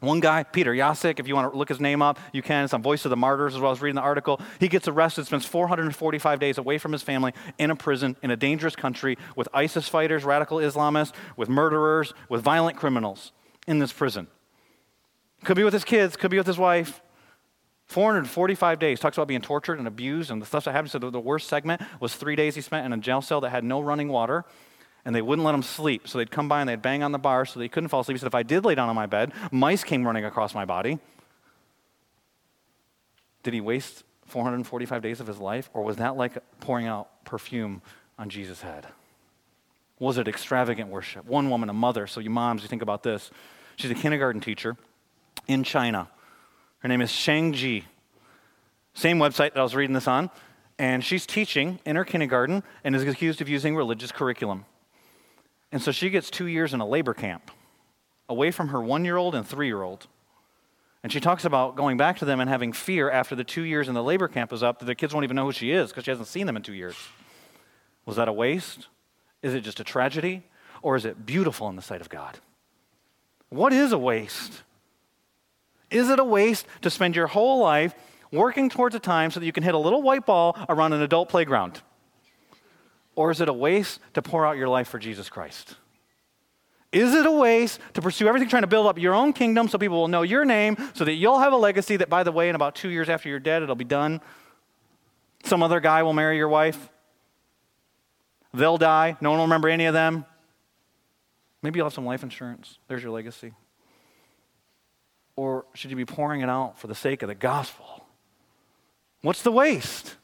[0.00, 2.64] one guy, Peter Jasek, if you want to look his name up, you can.
[2.64, 4.40] It's on Voice of the Martyrs as well as reading the article.
[4.60, 8.36] He gets arrested, spends 445 days away from his family in a prison in a
[8.36, 13.32] dangerous country with ISIS fighters, radical Islamists, with murderers, with violent criminals
[13.66, 14.26] in this prison.
[15.44, 17.00] Could be with his kids, could be with his wife.
[17.86, 18.98] 445 days.
[18.98, 20.90] Talks about being tortured and abused and the stuff that happened.
[20.90, 23.62] So the worst segment was three days he spent in a jail cell that had
[23.62, 24.44] no running water
[25.04, 26.08] and they wouldn't let him sleep.
[26.08, 28.16] So they'd come by and they'd bang on the bar so they couldn't fall asleep.
[28.16, 30.64] He said, if I did lay down on my bed, mice came running across my
[30.64, 30.98] body.
[33.42, 35.68] Did he waste 445 days of his life?
[35.74, 37.82] Or was that like pouring out perfume
[38.18, 38.86] on Jesus' head?
[39.98, 41.26] Was it extravagant worship?
[41.26, 43.30] One woman, a mother, so you moms, you think about this.
[43.76, 44.76] She's a kindergarten teacher
[45.46, 46.08] in China.
[46.78, 47.84] Her name is Shang Ji.
[48.94, 50.30] Same website that I was reading this on.
[50.78, 54.64] And she's teaching in her kindergarten and is accused of using religious curriculum.
[55.74, 57.50] And so she gets two years in a labor camp
[58.28, 60.06] away from her one year old and three year old.
[61.02, 63.88] And she talks about going back to them and having fear after the two years
[63.88, 65.90] in the labor camp is up that the kids won't even know who she is
[65.90, 66.94] because she hasn't seen them in two years.
[68.06, 68.86] Was that a waste?
[69.42, 70.44] Is it just a tragedy?
[70.80, 72.38] Or is it beautiful in the sight of God?
[73.48, 74.62] What is a waste?
[75.90, 77.96] Is it a waste to spend your whole life
[78.30, 81.02] working towards a time so that you can hit a little white ball around an
[81.02, 81.82] adult playground?
[83.16, 85.76] Or is it a waste to pour out your life for Jesus Christ?
[86.92, 89.78] Is it a waste to pursue everything trying to build up your own kingdom so
[89.78, 92.48] people will know your name, so that you'll have a legacy that, by the way,
[92.48, 94.20] in about two years after you're dead, it'll be done?
[95.44, 96.88] Some other guy will marry your wife.
[98.52, 99.16] They'll die.
[99.20, 100.24] No one will remember any of them.
[101.62, 102.78] Maybe you'll have some life insurance.
[102.86, 103.52] There's your legacy.
[105.34, 108.06] Or should you be pouring it out for the sake of the gospel?
[109.22, 110.14] What's the waste?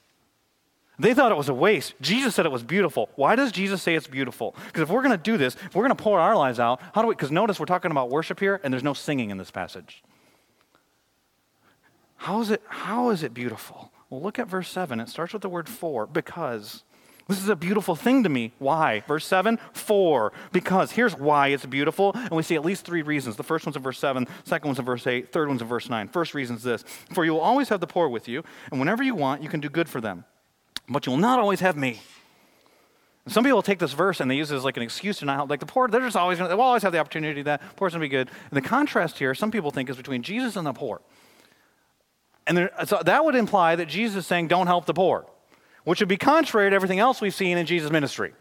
[1.01, 1.95] They thought it was a waste.
[2.03, 3.09] Jesus said it was beautiful.
[3.17, 4.55] Why does Jesus say it's beautiful?
[4.67, 6.79] Because if we're going to do this, if we're going to pour our lives out,
[6.95, 7.15] how do we?
[7.15, 10.03] Because notice we're talking about worship here, and there's no singing in this passage.
[12.17, 12.63] How is it?
[12.69, 13.91] How is it beautiful?
[14.11, 15.01] Well, look at verse seven.
[15.01, 16.85] It starts with the word "for," because.
[17.29, 18.55] This is a beautiful thing to me.
[18.59, 19.05] Why?
[19.07, 20.33] Verse 7, for.
[20.51, 20.91] Because.
[20.91, 22.11] Here's why it's beautiful.
[22.13, 23.37] And we see at least three reasons.
[23.37, 25.89] The first one's in verse 7, second one's in verse 8, third one's in verse
[25.89, 26.09] 9.
[26.09, 26.83] First reason is this
[27.15, 29.61] For you will always have the poor with you, and whenever you want, you can
[29.61, 30.25] do good for them
[30.91, 32.01] but you will not always have me.
[33.25, 35.25] And some people take this verse and they use it as like an excuse to
[35.25, 35.51] not help.
[35.51, 37.93] Like the poor, they're just always going to, they'll always have the opportunity that poor's
[37.93, 38.29] going to be good.
[38.51, 41.01] And the contrast here, some people think, is between Jesus and the poor.
[42.47, 45.27] And there, so that would imply that Jesus is saying, don't help the poor,
[45.85, 48.33] which would be contrary to everything else we've seen in Jesus' ministry.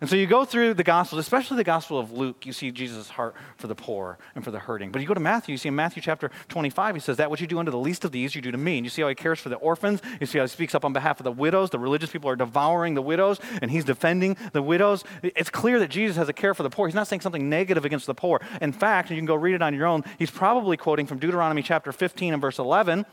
[0.00, 3.10] And so you go through the Gospels, especially the Gospel of Luke, you see Jesus'
[3.10, 4.90] heart for the poor and for the hurting.
[4.90, 7.38] But you go to Matthew, you see in Matthew chapter 25, he says, That what
[7.38, 8.78] you do unto the least of these, you do to me.
[8.78, 10.00] And you see how he cares for the orphans.
[10.18, 11.68] You see how he speaks up on behalf of the widows.
[11.68, 15.04] The religious people are devouring the widows, and he's defending the widows.
[15.22, 16.88] It's clear that Jesus has a care for the poor.
[16.88, 18.40] He's not saying something negative against the poor.
[18.62, 21.62] In fact, you can go read it on your own, he's probably quoting from Deuteronomy
[21.62, 23.04] chapter 15 and verse 11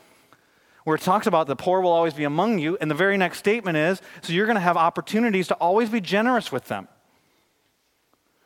[0.88, 2.78] where it talks about the poor will always be among you.
[2.80, 6.00] And the very next statement is so you're going to have opportunities to always be
[6.00, 6.88] generous with them.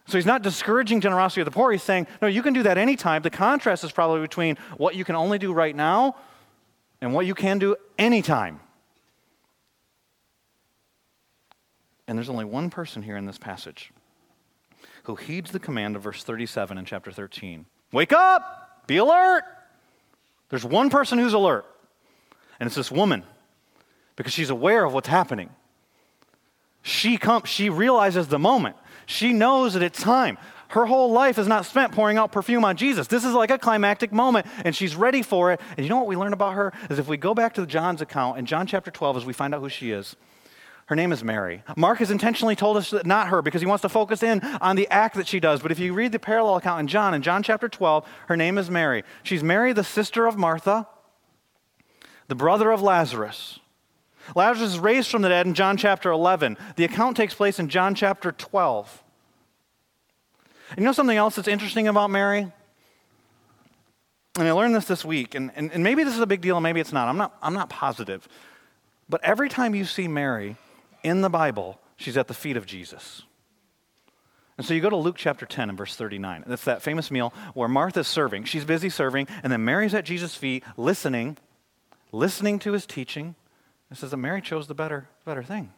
[0.07, 1.71] So he's not discouraging generosity of the poor.
[1.71, 3.21] He's saying, no, you can do that anytime.
[3.21, 6.15] The contrast is probably between what you can only do right now
[6.99, 8.59] and what you can do anytime.
[12.07, 13.91] And there's only one person here in this passage
[15.03, 18.87] who heeds the command of verse 37 in chapter 13 Wake up!
[18.87, 19.43] Be alert!
[20.49, 21.65] There's one person who's alert,
[22.61, 23.23] and it's this woman
[24.15, 25.49] because she's aware of what's happening.
[26.83, 28.75] She comes, she realizes the moment.
[29.07, 30.37] She knows that it's time.
[30.69, 33.07] Her whole life is not spent pouring out perfume on Jesus.
[33.07, 35.59] This is like a climactic moment, and she's ready for it.
[35.75, 36.71] And you know what we learn about her?
[36.91, 39.55] Is if we go back to John's account in John chapter 12, as we find
[39.55, 40.15] out who she is,
[40.85, 41.63] her name is Mary.
[41.75, 44.75] Mark has intentionally told us that not her because he wants to focus in on
[44.75, 45.61] the act that she does.
[45.61, 48.59] But if you read the parallel account in John, in John chapter 12, her name
[48.59, 49.03] is Mary.
[49.23, 50.85] She's Mary, the sister of Martha,
[52.31, 53.59] the brother of Lazarus.
[54.37, 56.57] Lazarus is raised from the dead in John chapter 11.
[56.77, 59.03] The account takes place in John chapter 12.
[60.69, 62.49] And you know something else that's interesting about Mary?
[64.39, 66.61] And I learned this this week, and, and, and maybe this is a big deal,
[66.61, 67.09] maybe it's not.
[67.09, 68.29] I'm not, I'm not positive.
[69.09, 70.55] But every time you see Mary
[71.03, 73.23] in the Bible, she's at the feet of Jesus.
[74.57, 76.45] And so you go to Luke chapter 10 and verse 39.
[76.47, 78.45] That's that famous meal where Martha's serving.
[78.45, 81.37] She's busy serving, and then Mary's at Jesus' feet listening,
[82.11, 83.35] listening to his teaching.
[83.89, 85.71] It says that Mary chose the better, better thing.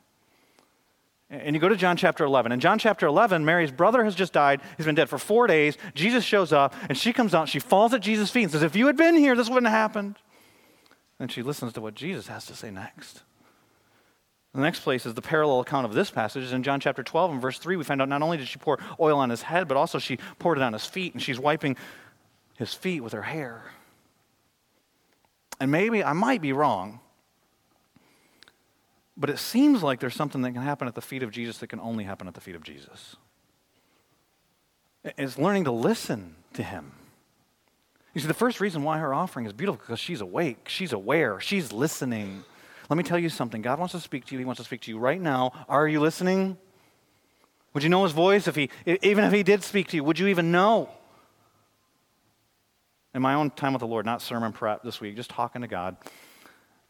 [1.30, 2.52] And you go to John chapter 11.
[2.52, 4.62] In John chapter 11, Mary's brother has just died.
[4.78, 5.78] He's been dead for four days.
[5.96, 7.50] Jesus shows up, and she comes out.
[7.50, 9.78] She falls at Jesus' feet and says, If you had been here, this wouldn't have
[9.78, 10.16] happened.
[11.20, 13.24] And she listens to what Jesus has to say next.
[14.54, 16.52] The next place is the parallel account of this passage.
[16.52, 18.78] In John chapter 12 and verse 3, we find out not only did she pour
[19.00, 21.76] oil on his head, but also she poured it on his feet, and she's wiping
[22.58, 23.64] his feet with her hair.
[25.60, 27.00] And maybe I might be wrong,
[29.16, 31.68] but it seems like there's something that can happen at the feet of Jesus that
[31.68, 33.16] can only happen at the feet of Jesus.
[35.04, 36.94] It's learning to listen to him.
[38.14, 41.40] You see, the first reason why her offering is beautiful because she's awake, she's aware,
[41.40, 42.44] she's listening.
[42.90, 43.62] Let me tell you something.
[43.62, 44.40] God wants to speak to you.
[44.40, 45.66] He wants to speak to you right now.
[45.68, 46.58] Are you listening?
[47.74, 50.04] Would you know his voice if he even if he did speak to you?
[50.04, 50.90] Would you even know?
[53.14, 55.68] In my own time with the Lord, not sermon prep this week, just talking to
[55.68, 55.98] God,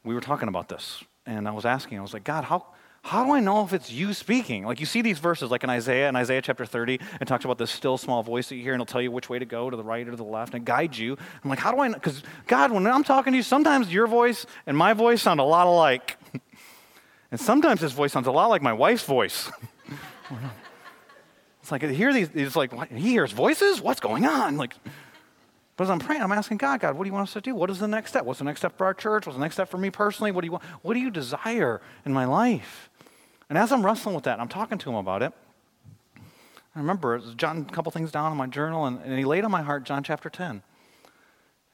[0.04, 2.66] we were talking about this and I was asking, I was like, God, how,
[3.02, 4.66] how do I know if it's you speaking?
[4.66, 7.58] Like you see these verses, like in Isaiah, in Isaiah chapter 30, it talks about
[7.58, 9.70] this still small voice that you hear, and it'll tell you which way to go,
[9.70, 11.18] to the right or to the left, and it guides you.
[11.44, 11.96] I'm like, how do I know?
[11.96, 15.44] Because God, when I'm talking to you, sometimes your voice and my voice sound a
[15.44, 16.18] lot alike.
[17.32, 19.50] and sometimes his voice sounds a lot like my wife's voice.
[21.62, 22.90] it's like I hear these, it's like, what?
[22.90, 23.82] he hears voices?
[23.82, 24.58] What's going on?
[24.58, 24.76] Like,
[25.76, 27.56] but as I'm praying, I'm asking God, God, what do you want us to do?
[27.56, 28.26] What is the next step?
[28.26, 29.26] What's the next step for our church?
[29.26, 30.32] What's the next step for me personally?
[30.32, 30.64] What do you want?
[30.84, 32.90] What do you desire in my life?
[33.50, 35.34] And as I'm wrestling with that, I'm talking to him about it.
[36.76, 39.52] I remember John a couple things down in my journal, and, and he laid on
[39.52, 40.62] my heart John chapter 10.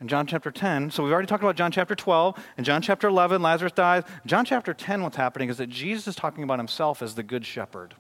[0.01, 2.38] In John chapter 10, so we've already talked about John chapter 12.
[2.55, 4.03] and John chapter 11, Lazarus dies.
[4.25, 7.45] John chapter 10, what's happening is that Jesus is talking about himself as the good
[7.45, 7.95] shepherd.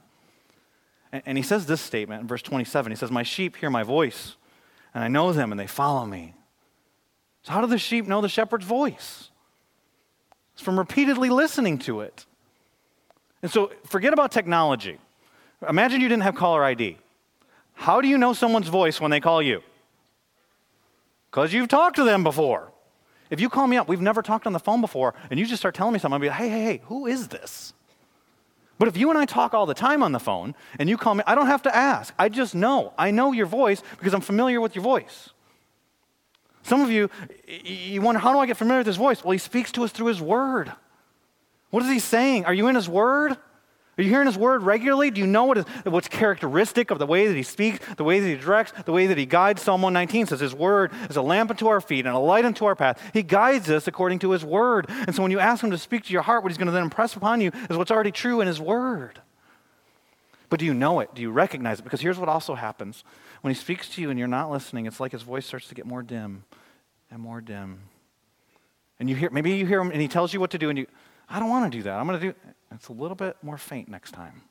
[1.11, 2.89] And, and he says this statement in verse 27.
[2.89, 4.37] He says, My sheep hear my voice
[4.93, 6.33] and I know them and they follow me.
[7.43, 9.29] So, how do the sheep know the shepherd's voice?
[10.53, 12.25] It's from repeatedly listening to it.
[13.41, 14.97] And so, forget about technology.
[15.67, 16.97] Imagine you didn't have caller ID.
[17.73, 19.61] How do you know someone's voice when they call you?
[21.31, 22.71] Because you've talked to them before.
[23.29, 25.61] If you call me up, we've never talked on the phone before, and you just
[25.61, 27.73] start telling me something, I'll be like, hey, hey, hey, who is this?
[28.79, 31.13] But if you and I talk all the time on the phone and you call
[31.13, 32.13] me, I don't have to ask.
[32.17, 32.93] I just know.
[32.97, 35.29] I know your voice because I'm familiar with your voice.
[36.63, 37.09] Some of you,
[37.45, 39.23] you wonder, how do I get familiar with his voice?
[39.23, 40.71] Well, he speaks to us through his word.
[41.71, 42.45] What is he saying?
[42.45, 43.37] Are you in his word?
[43.99, 45.11] Are you hearing his word regularly?
[45.11, 48.21] Do you know what is, what's characteristic of the way that he speaks, the way
[48.21, 49.61] that he directs, the way that he guides?
[49.61, 52.63] Psalm 119 says his word is a lamp unto our feet and a light unto
[52.63, 53.01] our path.
[53.11, 54.85] He guides us according to his word.
[54.87, 56.71] And so when you ask him to speak to your heart, what he's going to
[56.71, 59.19] then impress upon you is what's already true in his word.
[60.49, 61.13] But do you know it?
[61.13, 61.83] Do you recognize it?
[61.83, 63.03] Because here's what also happens
[63.41, 65.75] when he speaks to you and you're not listening, it's like his voice starts to
[65.75, 66.45] get more dim
[67.11, 67.79] and more dim.
[68.97, 70.79] And you hear, maybe you hear him and he tells you what to do, and
[70.79, 70.87] you,
[71.29, 71.99] I don't want to do that.
[71.99, 72.35] I'm going to do,
[72.71, 74.41] it's a little bit more faint next time.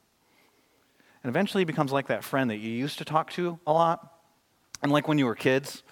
[1.22, 4.14] And eventually it becomes like that friend that you used to talk to a lot.
[4.82, 5.82] And like when you were kids,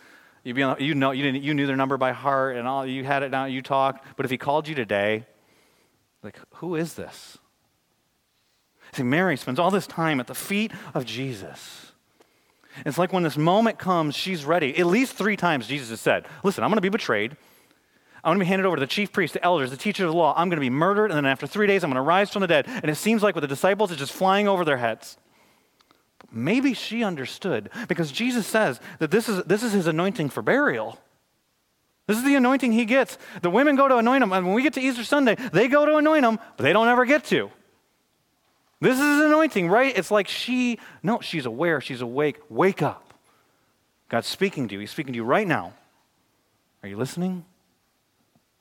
[0.44, 2.86] you'd be on, you know you didn't you knew their number by heart and all
[2.86, 4.06] you had it down, you talked.
[4.16, 5.26] But if he called you today,
[6.22, 7.38] like, who is this?
[8.92, 11.92] See, Mary spends all this time at the feet of Jesus.
[12.84, 14.76] It's like when this moment comes, she's ready.
[14.78, 17.36] At least three times Jesus has said, Listen, I'm going to be betrayed.
[18.26, 20.10] I'm going to be handed over to the chief priests, the elders, the teachers of
[20.10, 20.34] the law.
[20.36, 22.40] I'm going to be murdered, and then after three days, I'm going to rise from
[22.40, 22.66] the dead.
[22.66, 25.16] And it seems like with the disciples, it's just flying over their heads.
[26.18, 30.42] But maybe she understood because Jesus says that this is, this is his anointing for
[30.42, 30.98] burial.
[32.08, 33.16] This is the anointing he gets.
[33.42, 34.32] The women go to anoint him.
[34.32, 36.88] And when we get to Easter Sunday, they go to anoint him, but they don't
[36.88, 37.48] ever get to.
[38.80, 39.96] This is anointing, right?
[39.96, 42.40] It's like she, no, she's aware, she's awake.
[42.48, 43.14] Wake up.
[44.08, 44.80] God's speaking to you.
[44.80, 45.74] He's speaking to you right now.
[46.82, 47.44] Are you listening?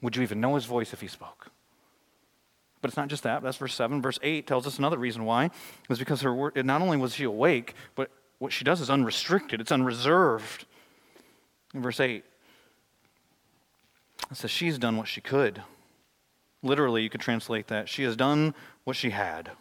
[0.06, 1.48] Would you even know his voice if he spoke?
[2.80, 3.42] But it's not just that.
[3.42, 4.04] That's verse 7.
[4.04, 5.46] Verse 8 tells us another reason why.
[5.46, 8.92] It was because her word, not only was she awake, but what she does is
[8.92, 10.68] unrestricted, it's unreserved.
[11.74, 12.24] In verse 8,
[14.30, 15.64] it says, She's done what she could.
[16.62, 17.90] Literally, you could translate that.
[17.90, 19.54] She has done what she had.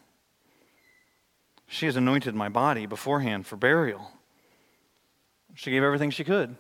[1.66, 4.10] She has anointed my body beforehand for burial.
[5.54, 6.56] She gave everything she could.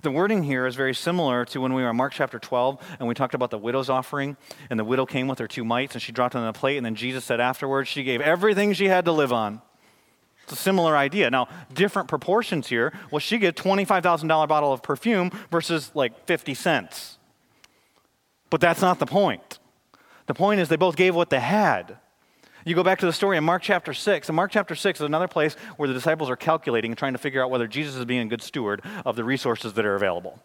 [0.00, 3.06] The wording here is very similar to when we were in Mark chapter 12 and
[3.06, 4.38] we talked about the widow's offering,
[4.70, 6.78] and the widow came with her two mites and she dropped it on a plate,
[6.78, 9.60] and then Jesus said afterwards she gave everything she had to live on.
[10.44, 11.30] It's a similar idea.
[11.30, 12.92] Now, different proportions here.
[13.10, 17.18] Well, she get $25,000 bottle of perfume versus like 50 cents.
[18.50, 19.58] But that's not the point.
[20.26, 21.98] The point is they both gave what they had.
[22.64, 24.28] You go back to the story in Mark chapter 6.
[24.28, 27.18] and Mark chapter 6 is another place where the disciples are calculating and trying to
[27.18, 30.38] figure out whether Jesus is being a good steward of the resources that are available.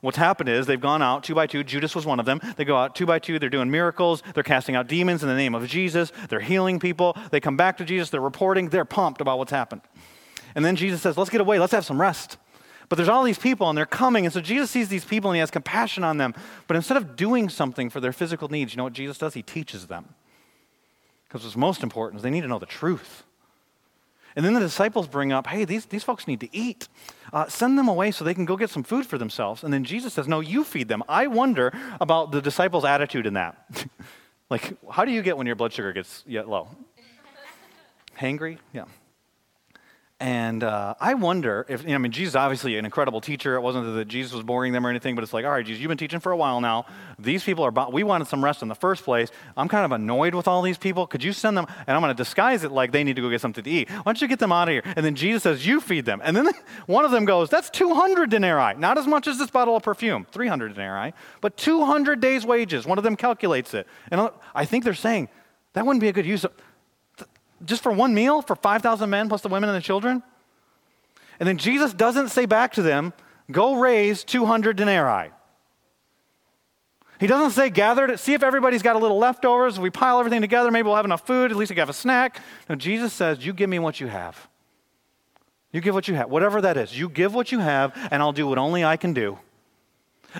[0.00, 1.64] What's happened is they've gone out two by two.
[1.64, 2.40] Judas was one of them.
[2.56, 3.40] They go out two by two.
[3.40, 4.22] They're doing miracles.
[4.34, 6.12] They're casting out demons in the name of Jesus.
[6.28, 7.16] They're healing people.
[7.32, 8.10] They come back to Jesus.
[8.10, 8.68] They're reporting.
[8.68, 9.80] They're pumped about what's happened.
[10.54, 11.58] And then Jesus says, Let's get away.
[11.58, 12.36] Let's have some rest.
[12.88, 14.24] But there's all these people and they're coming.
[14.24, 16.34] And so Jesus sees these people and he has compassion on them.
[16.68, 19.34] But instead of doing something for their physical needs, you know what Jesus does?
[19.34, 20.14] He teaches them.
[21.28, 23.24] Because what's most important is they need to know the truth.
[24.36, 26.88] And then the disciples bring up, hey, these, these folks need to eat.
[27.32, 29.64] Uh, send them away so they can go get some food for themselves.
[29.64, 31.02] And then Jesus says, no, you feed them.
[31.08, 33.86] I wonder about the disciples' attitude in that.
[34.50, 36.68] like, how do you get when your blood sugar gets yet low?
[38.18, 38.58] Hangry?
[38.72, 38.84] Yeah.
[40.20, 43.54] And uh, I wonder if, you know, I mean, Jesus is obviously an incredible teacher.
[43.54, 45.80] It wasn't that Jesus was boring them or anything, but it's like, all right, Jesus,
[45.80, 46.86] you've been teaching for a while now.
[47.20, 49.30] These people are, we wanted some rest in the first place.
[49.56, 51.06] I'm kind of annoyed with all these people.
[51.06, 53.30] Could you send them, and I'm going to disguise it like they need to go
[53.30, 53.88] get something to eat.
[53.90, 54.82] Why don't you get them out of here?
[54.96, 56.20] And then Jesus says, you feed them.
[56.24, 56.50] And then
[56.86, 58.74] one of them goes, that's 200 denarii.
[58.76, 62.86] Not as much as this bottle of perfume, 300 denarii, but 200 days' wages.
[62.86, 63.86] One of them calculates it.
[64.10, 65.28] And I think they're saying,
[65.74, 66.52] that wouldn't be a good use of,
[67.64, 70.22] just for one meal for 5,000 men plus the women and the children?
[71.40, 73.12] And then Jesus doesn't say back to them,
[73.50, 75.30] go raise 200 denarii.
[77.20, 79.76] He doesn't say gather see if everybody's got a little leftovers.
[79.76, 81.50] If we pile everything together, maybe we'll have enough food.
[81.50, 82.40] At least we can have a snack.
[82.68, 84.48] No, Jesus says, you give me what you have.
[85.72, 86.98] You give what you have, whatever that is.
[86.98, 89.38] You give what you have, and I'll do what only I can do.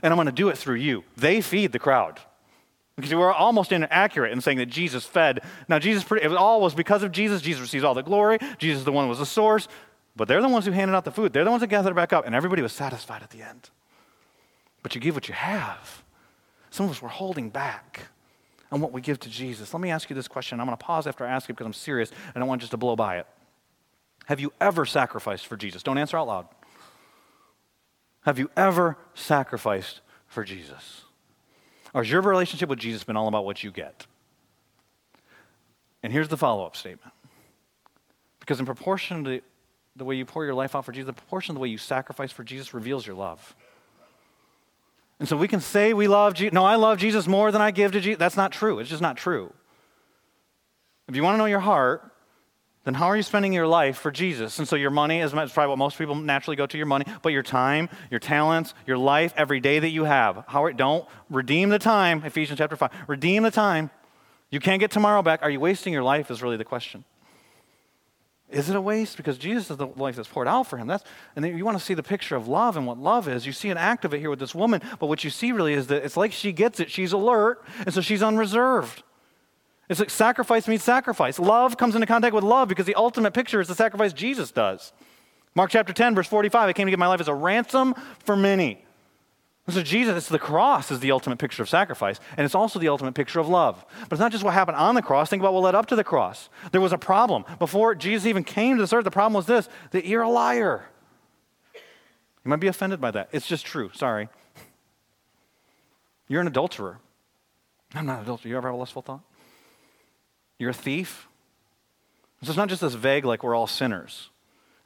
[0.03, 1.05] And I'm going to do it through you.
[1.17, 2.21] They feed the crowd.
[2.99, 5.45] Because we're almost inaccurate in saying that Jesus fed.
[5.69, 7.41] Now, Jesus, it all was because of Jesus.
[7.41, 8.39] Jesus receives all the glory.
[8.59, 9.69] Jesus the one who was the source.
[10.17, 11.33] But they're the ones who handed out the food.
[11.33, 13.71] They're the ones that gathered it back up, and everybody was satisfied at the end.
[14.83, 16.03] But you give what you have.
[16.71, 18.09] Some of us were holding back
[18.73, 19.73] on what we give to Jesus.
[19.73, 20.59] Let me ask you this question.
[20.59, 22.63] I'm going to pause after I ask it because I'm serious and I don't want
[22.63, 23.29] just to blow by it.
[24.27, 25.85] Have you ever sacrificed for Jesus?
[25.85, 26.49] Don't answer out loud.
[28.23, 31.05] Have you ever sacrificed for Jesus?
[31.95, 34.07] Or has your relationship with Jesus been all about what you get?
[36.03, 37.13] And here's the follow up statement.
[38.41, 39.41] Because in proportion to
[39.97, 41.79] the way you pour your life out for Jesus, the proportion of the way you
[41.79, 43.55] sacrifice for Jesus reveals your love.
[45.19, 46.53] And so we can say we love Jesus.
[46.53, 48.19] No, I love Jesus more than I give to Jesus.
[48.19, 48.79] That's not true.
[48.79, 49.53] It's just not true.
[51.09, 52.13] If you want to know your heart,
[52.89, 54.59] then how are you spending your life for Jesus?
[54.59, 57.33] And so your money is probably what most people naturally go to your money, but
[57.35, 60.43] your time, your talents, your life, every day that you have.
[60.49, 62.91] How are, don't redeem the time, Ephesians chapter 5.
[63.07, 63.91] Redeem the time.
[64.49, 65.43] You can't get tomorrow back.
[65.43, 67.05] Are you wasting your life is really the question.
[68.49, 69.19] Is it a waste?
[69.19, 70.87] Because Jesus is the life that's poured out for him.
[70.87, 71.05] That's,
[71.37, 73.45] and you want to see the picture of love and what love is.
[73.45, 75.75] You see an act of it here with this woman, but what you see really
[75.75, 76.91] is that it's like she gets it.
[76.91, 79.03] She's alert, and so she's unreserved.
[79.89, 81.39] It's like sacrifice means sacrifice.
[81.39, 84.93] Love comes into contact with love because the ultimate picture is the sacrifice Jesus does.
[85.55, 88.37] Mark chapter 10, verse 45 I came to give my life as a ransom for
[88.37, 88.85] many.
[89.67, 92.89] And so Jesus, the cross is the ultimate picture of sacrifice, and it's also the
[92.89, 93.85] ultimate picture of love.
[94.01, 95.29] But it's not just what happened on the cross.
[95.29, 96.49] Think about what led up to the cross.
[96.73, 97.45] There was a problem.
[97.59, 100.89] Before Jesus even came to this earth, the problem was this that you're a liar.
[101.75, 103.29] You might be offended by that.
[103.31, 103.91] It's just true.
[103.95, 104.31] Sorry.
[106.29, 106.99] You're an adulterer.
[107.95, 108.49] I'm not an adulterer.
[108.49, 109.21] You ever have a lustful thought?
[110.59, 111.29] You're a thief.
[112.43, 114.31] So it's not just this vague, like we're all sinners.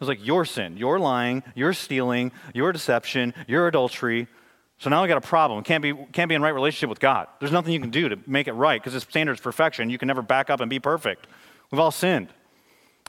[0.01, 4.27] It's like your sin, your lying, your stealing, your deception, your adultery,
[4.83, 5.63] so now we got a problem.
[5.63, 7.29] Can't be, can't be in right relationship with God.
[7.39, 9.91] There's nothing you can do to make it right because His standard is perfection.
[9.91, 11.29] You can never back up and be perfect.
[11.71, 12.31] We've all sinned.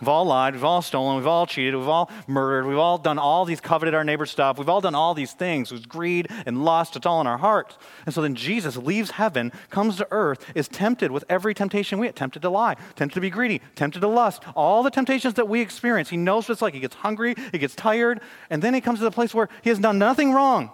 [0.02, 0.56] We've all lied.
[0.56, 1.18] We've all stolen.
[1.18, 1.76] We've all cheated.
[1.76, 2.68] We've all murdered.
[2.68, 4.58] We've all done all these coveted our neighbor's stuff.
[4.58, 6.96] We've all done all these things with greed and lust.
[6.96, 7.78] It's all in our hearts.
[8.06, 12.08] And so then Jesus leaves heaven, comes to earth, is tempted with every temptation we
[12.08, 15.48] have tempted to lie, tempted to be greedy, tempted to lust, all the temptations that
[15.48, 16.10] we experience.
[16.10, 16.74] He knows what it's like.
[16.74, 18.20] He gets hungry, he gets tired,
[18.50, 20.72] and then he comes to the place where he has done nothing wrong.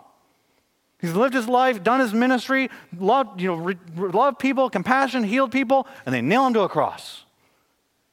[1.01, 5.51] He's lived his life, done his ministry, loved, you know, re- loved people, compassion, healed
[5.51, 7.25] people, and they nail him to a cross.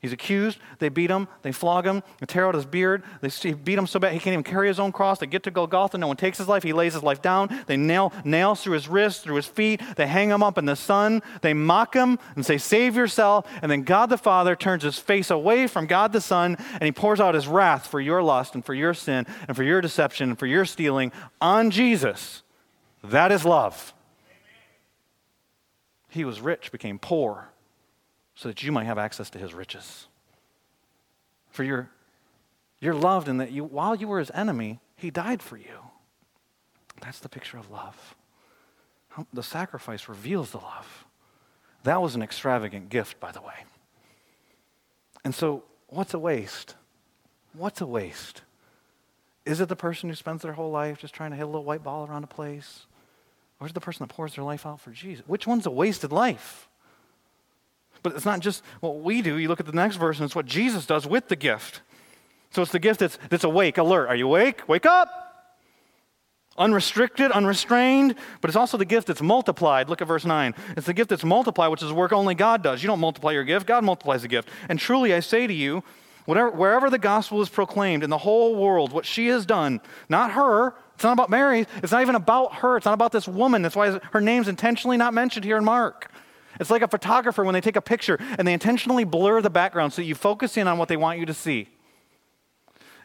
[0.06, 0.60] He's accused.
[0.78, 1.26] They beat him.
[1.42, 2.00] They flog him.
[2.20, 3.02] They tear out his beard.
[3.22, 5.18] They beat him so bad he can't even carry his own cross.
[5.18, 5.98] They get to Golgotha.
[5.98, 6.62] No one takes his life.
[6.62, 7.64] He lays his life down.
[7.66, 9.82] They nail nails through his wrists, through his feet.
[9.96, 11.22] They hang him up in the sun.
[11.42, 13.50] They mock him and say, Save yourself.
[13.62, 16.92] And then God the Father turns his face away from God the Son and he
[16.92, 20.30] pours out his wrath for your lust and for your sin and for your deception
[20.30, 22.44] and for your stealing on Jesus.
[23.02, 23.92] That is love.
[26.10, 27.48] He was rich, became poor
[28.36, 30.06] so that you might have access to his riches.
[31.50, 31.90] For you're,
[32.80, 35.90] you're loved in that you, while you were his enemy, he died for you.
[37.00, 38.14] That's the picture of love.
[39.32, 41.06] The sacrifice reveals the love.
[41.84, 43.64] That was an extravagant gift, by the way.
[45.24, 46.74] And so, what's a waste?
[47.54, 48.42] What's a waste?
[49.46, 51.64] Is it the person who spends their whole life just trying to hit a little
[51.64, 52.84] white ball around a place?
[53.58, 55.26] Or is it the person that pours their life out for Jesus?
[55.26, 56.68] Which one's a wasted life?
[58.02, 59.36] But it's not just what we do.
[59.36, 61.82] You look at the next verse, and it's what Jesus does with the gift.
[62.50, 64.08] So it's the gift that's, that's awake, alert.
[64.08, 64.68] Are you awake?
[64.68, 65.08] Wake up!
[66.58, 69.90] Unrestricted, unrestrained, but it's also the gift that's multiplied.
[69.90, 70.54] Look at verse 9.
[70.74, 72.82] It's the gift that's multiplied, which is work only God does.
[72.82, 74.48] You don't multiply your gift, God multiplies the gift.
[74.70, 75.84] And truly, I say to you,
[76.24, 80.32] whatever, wherever the gospel is proclaimed in the whole world, what she has done, not
[80.32, 83.60] her, it's not about Mary, it's not even about her, it's not about this woman.
[83.60, 86.10] That's why her name's intentionally not mentioned here in Mark.
[86.60, 89.92] It's like a photographer when they take a picture and they intentionally blur the background
[89.92, 91.68] so you focus in on what they want you to see.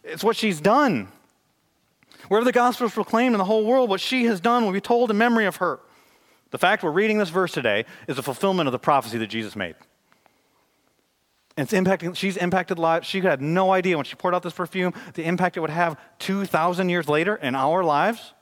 [0.04, 1.10] It's what she's done.
[2.28, 4.82] Wherever the gospel is proclaimed in the whole world, what she has done will be
[4.82, 5.80] told in memory of her.
[6.52, 9.56] The fact we're reading this verse today is a fulfillment of the prophecy that Jesus
[9.56, 9.76] made.
[11.58, 13.08] And it's impacting, she's impacted lives.
[13.08, 15.99] She had no idea when she poured out this perfume the impact it would have
[16.20, 18.34] 2,000 years later in our lives.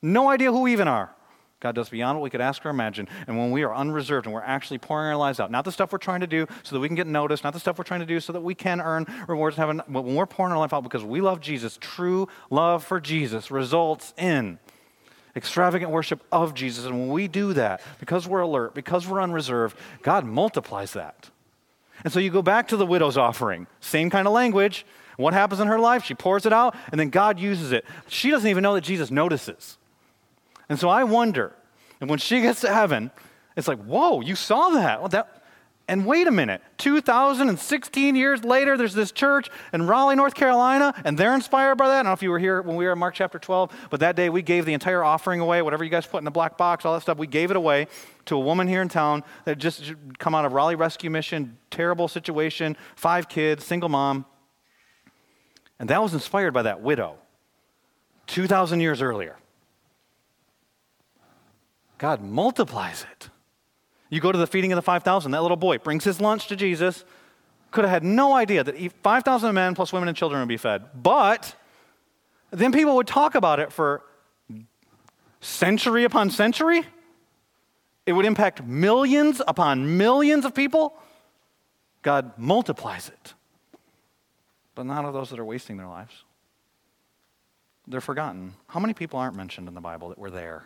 [0.00, 1.14] No idea who we even are.
[1.62, 3.08] God does beyond what we could ask or imagine.
[3.28, 5.92] And when we are unreserved and we're actually pouring our lives out, not the stuff
[5.92, 8.00] we're trying to do so that we can get noticed, not the stuff we're trying
[8.00, 10.58] to do so that we can earn rewards in heaven, but when we're pouring our
[10.58, 14.58] life out because we love Jesus, true love for Jesus results in
[15.36, 16.84] extravagant worship of Jesus.
[16.84, 21.30] And when we do that, because we're alert, because we're unreserved, God multiplies that.
[22.02, 24.84] And so you go back to the widow's offering, same kind of language.
[25.16, 26.04] What happens in her life?
[26.04, 27.84] She pours it out, and then God uses it.
[28.08, 29.78] She doesn't even know that Jesus notices.
[30.72, 31.54] And so I wonder,
[32.00, 33.10] and when she gets to heaven,
[33.58, 35.00] it's like, whoa, you saw that.
[35.00, 35.42] Well, that
[35.86, 41.18] and wait a minute, 2016 years later, there's this church in Raleigh, North Carolina, and
[41.18, 41.92] they're inspired by that.
[41.92, 44.00] I don't know if you were here when we were in Mark chapter 12, but
[44.00, 46.56] that day we gave the entire offering away, whatever you guys put in the black
[46.56, 47.86] box, all that stuff, we gave it away
[48.24, 52.08] to a woman here in town that just come out of Raleigh Rescue Mission, terrible
[52.08, 54.24] situation, five kids, single mom.
[55.78, 57.18] And that was inspired by that widow
[58.28, 59.36] 2,000 years earlier.
[62.02, 63.30] God multiplies it.
[64.10, 66.56] You go to the feeding of the 5,000, that little boy brings his lunch to
[66.56, 67.04] Jesus.
[67.70, 70.82] Could have had no idea that 5,000 men plus women and children would be fed.
[71.00, 71.54] But
[72.50, 74.02] then people would talk about it for
[75.40, 76.82] century upon century.
[78.04, 80.98] It would impact millions upon millions of people.
[82.02, 83.34] God multiplies it.
[84.74, 86.24] But not of those that are wasting their lives.
[87.86, 88.54] They're forgotten.
[88.66, 90.64] How many people aren't mentioned in the Bible that were there?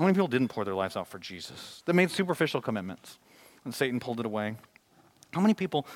[0.00, 1.82] How many people didn't pour their lives out for Jesus?
[1.84, 3.18] That made superficial commitments
[3.66, 4.56] and Satan pulled it away.
[5.34, 5.86] How many people,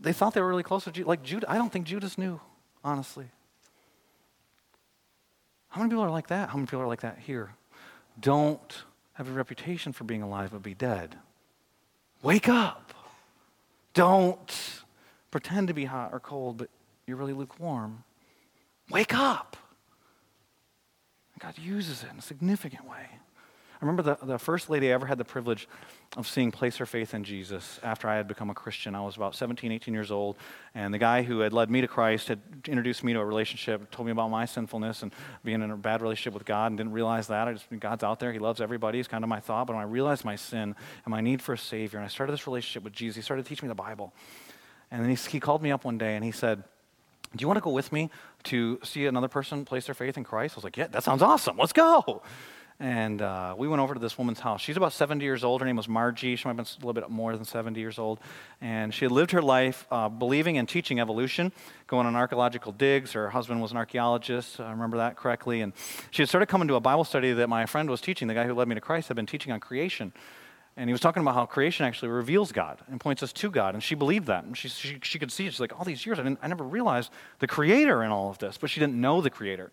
[0.00, 1.06] they thought they were really close to Jesus?
[1.06, 2.40] Like Judah, I don't think Judas knew,
[2.82, 3.26] honestly.
[5.68, 6.48] How many people are like that?
[6.48, 7.54] How many people are like that here?
[8.20, 11.14] Don't have a reputation for being alive but be dead.
[12.20, 12.92] Wake up.
[13.94, 14.82] Don't
[15.30, 16.68] pretend to be hot or cold, but
[17.06, 18.02] you're really lukewarm.
[18.90, 19.56] Wake up.
[21.42, 23.06] God uses it in a significant way.
[23.82, 25.68] I remember the, the first lady I ever had the privilege
[26.16, 28.94] of seeing place her faith in Jesus after I had become a Christian.
[28.94, 30.36] I was about 17, 18 years old,
[30.72, 32.38] and the guy who had led me to Christ had
[32.68, 35.12] introduced me to a relationship, told me about my sinfulness and
[35.42, 37.48] being in a bad relationship with God, and didn't realize that.
[37.48, 39.66] I just, God's out there, He loves everybody, is kind of my thought.
[39.66, 42.32] But when I realized my sin and my need for a Savior, and I started
[42.32, 44.12] this relationship with Jesus, He started teaching me the Bible.
[44.92, 46.62] And then he, he called me up one day and he said,
[47.34, 48.10] do you want to go with me
[48.44, 50.54] to see another person place their faith in Christ?
[50.54, 51.56] I was like, Yeah, that sounds awesome.
[51.56, 52.22] Let's go.
[52.82, 54.60] And uh, we went over to this woman's house.
[54.60, 55.60] She's about 70 years old.
[55.60, 56.34] Her name was Margie.
[56.34, 58.18] She might have been a little bit more than 70 years old.
[58.60, 61.52] And she had lived her life uh, believing and teaching evolution,
[61.86, 63.12] going on archaeological digs.
[63.12, 64.58] Her husband was an archaeologist.
[64.58, 65.60] I remember that correctly.
[65.60, 65.72] And
[66.10, 68.26] she had started coming to a Bible study that my friend was teaching.
[68.26, 70.12] The guy who led me to Christ had been teaching on creation.
[70.76, 73.74] And he was talking about how creation actually reveals God and points us to God.
[73.74, 74.44] And she believed that.
[74.44, 75.52] And she, she, she could see it.
[75.52, 77.10] She's like, all these years, I, I never realized
[77.40, 78.56] the creator in all of this.
[78.56, 79.70] But she didn't know the creator.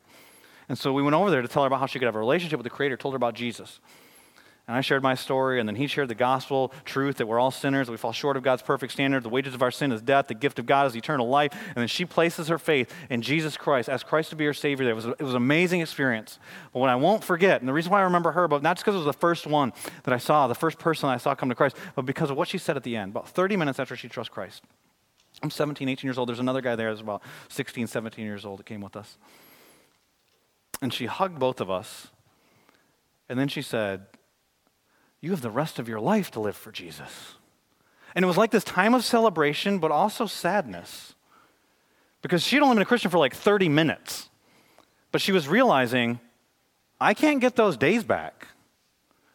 [0.68, 2.20] And so we went over there to tell her about how she could have a
[2.20, 3.80] relationship with the creator, told her about Jesus.
[4.70, 7.50] And I shared my story, and then he shared the gospel truth that we're all
[7.50, 9.24] sinners, that we fall short of God's perfect standard.
[9.24, 11.52] The wages of our sin is death, the gift of God is eternal life.
[11.70, 14.88] And then she places her faith in Jesus Christ, asked Christ to be her Savior.
[14.88, 16.38] It was, it was an amazing experience.
[16.72, 18.86] But what I won't forget, and the reason why I remember her, but not just
[18.86, 21.50] because it was the first one that I saw, the first person I saw come
[21.50, 23.96] to Christ, but because of what she said at the end, about 30 minutes after
[23.96, 24.64] she trusted Christ.
[25.42, 26.30] I'm 17, 18 years old.
[26.30, 29.18] There's another guy there that's about 16, 17 years old that came with us.
[30.80, 32.10] And she hugged both of us.
[33.28, 34.06] And then she said,
[35.22, 37.36] you have the rest of your life to live for Jesus.
[38.16, 41.14] And it was like this time of celebration, but also sadness.
[42.22, 44.30] Because she'd only been a Christian for like 30 minutes.
[45.12, 46.20] But she was realizing,
[47.00, 48.48] I can't get those days back.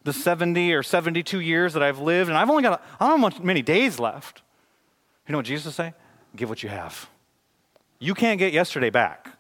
[0.04, 3.30] The 70 or 72 years that I've lived, and I've only got, I don't know
[3.30, 4.42] how many days left.
[5.26, 5.94] You know what Jesus say?
[6.36, 7.08] Give what you have.
[7.98, 9.30] You can't get yesterday back.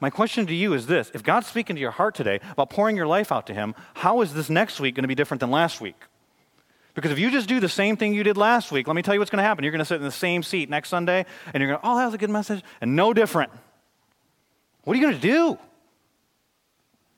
[0.00, 2.96] My question to you is this if God's speaking to your heart today about pouring
[2.96, 5.50] your life out to Him, how is this next week going to be different than
[5.50, 6.00] last week?
[6.94, 9.12] Because if you just do the same thing you did last week, let me tell
[9.12, 9.62] you what's going to happen.
[9.64, 11.96] You're going to sit in the same seat next Sunday and you're going, to, oh,
[11.98, 13.52] that was a good message, and no different.
[14.84, 15.58] What are you going to do?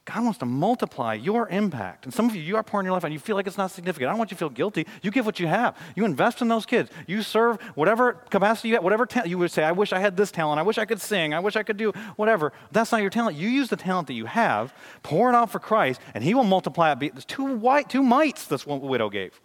[0.09, 2.07] God wants to multiply your impact.
[2.07, 3.71] And some of you, you are pouring your life and you feel like it's not
[3.71, 4.09] significant.
[4.09, 4.87] I don't want you to feel guilty.
[5.03, 5.77] You give what you have.
[5.95, 6.91] You invest in those kids.
[7.07, 10.17] You serve whatever capacity you have, whatever talent you would say, I wish I had
[10.17, 10.61] this talent.
[10.61, 11.35] I wish I could sing.
[11.35, 12.55] I wish I could do whatever.
[12.73, 13.37] That's not your talent.
[13.37, 16.45] You use the talent that you have, pour it out for Christ, and He will
[16.45, 17.01] multiply it.
[17.01, 19.39] There's two, white, two mites this widow gave.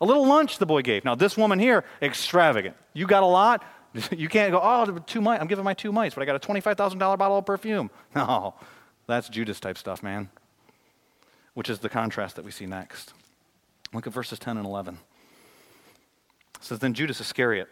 [0.00, 1.04] A little lunch the boy gave.
[1.04, 2.76] Now, this woman here, extravagant.
[2.94, 3.62] You got a lot.
[4.10, 5.40] You can't go, oh, two mites.
[5.40, 7.90] I'm giving my two mites, but I got a $25,000 bottle of perfume.
[8.14, 8.54] No.
[9.08, 10.28] That's Judas type stuff, man,
[11.54, 13.14] which is the contrast that we see next.
[13.92, 14.98] Look at verses 10 and 11.
[16.56, 17.68] It says, Then Judas Iscariot.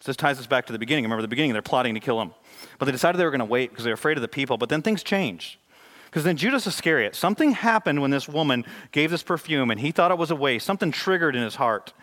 [0.00, 1.04] So this ties us back to the beginning.
[1.04, 2.34] Remember, the beginning, they're plotting to kill him.
[2.78, 4.58] But they decided they were going to wait because they were afraid of the people.
[4.58, 5.56] But then things changed.
[6.04, 10.10] Because then Judas Iscariot, something happened when this woman gave this perfume and he thought
[10.10, 10.66] it was a waste.
[10.66, 11.94] Something triggered in his heart.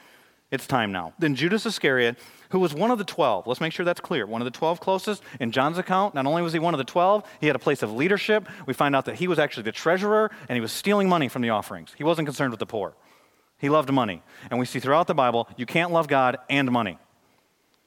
[0.51, 1.13] It's time now.
[1.17, 2.17] Then Judas Iscariot,
[2.49, 4.25] who was one of the 12, let's make sure that's clear.
[4.25, 6.83] One of the 12 closest in John's account, not only was he one of the
[6.83, 8.47] 12, he had a place of leadership.
[8.65, 11.41] We find out that he was actually the treasurer and he was stealing money from
[11.41, 11.95] the offerings.
[11.97, 12.93] He wasn't concerned with the poor.
[13.59, 14.23] He loved money.
[14.49, 16.97] And we see throughout the Bible, you can't love God and money.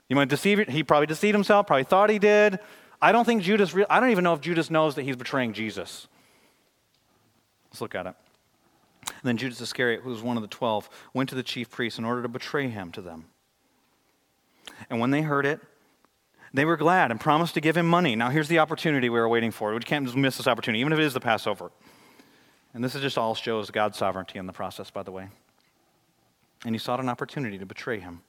[0.08, 2.58] You might deceive, he probably deceived himself, probably thought he did.
[3.02, 6.06] I don't think Judas, I don't even know if Judas knows that he's betraying Jesus.
[7.70, 8.14] Let's look at it.
[9.06, 11.98] And then Judas Iscariot, who was one of the twelve, went to the chief priests
[11.98, 13.26] in order to betray him to them.
[14.88, 15.60] And when they heard it,
[16.52, 18.14] they were glad and promised to give him money.
[18.14, 19.74] Now, here's the opportunity we were waiting for.
[19.74, 21.72] We can't miss this opportunity, even if it is the Passover.
[22.72, 25.28] And this is just all shows God's sovereignty in the process, by the way.
[26.64, 28.22] And he sought an opportunity to betray him.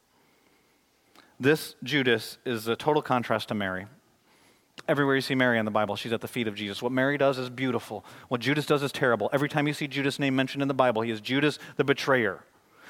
[1.39, 3.88] This Judas is a total contrast to Mary.
[4.88, 6.82] Everywhere you see Mary in the Bible, she's at the feet of Jesus.
[6.82, 8.05] What Mary does is beautiful.
[8.28, 9.30] What Judas does is terrible.
[9.34, 12.43] Every time you see Judas' name mentioned in the Bible, he is Judas the betrayer.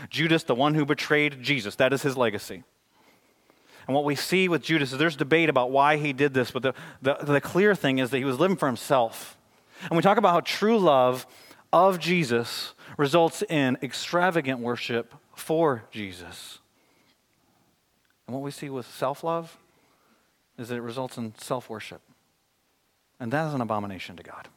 [0.10, 1.76] Judas, the one who betrayed Jesus.
[1.76, 2.64] That is his legacy.
[3.88, 6.64] And what we see with Judas is there's debate about why he did this, but
[6.64, 9.38] the, the, the clear thing is that he was living for himself.
[9.84, 11.28] And we talk about how true love
[11.72, 16.60] of Jesus results in extravagant worship for Jesus.
[18.26, 19.58] And what we see with self love
[20.58, 22.02] is that it results in self worship.
[23.20, 24.48] And that is an abomination to God.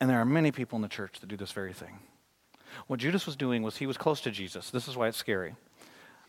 [0.00, 1.98] And there are many people in the church that do this very thing.
[2.88, 4.70] What Judas was doing was he was close to Jesus.
[4.70, 5.54] This is why it's scary.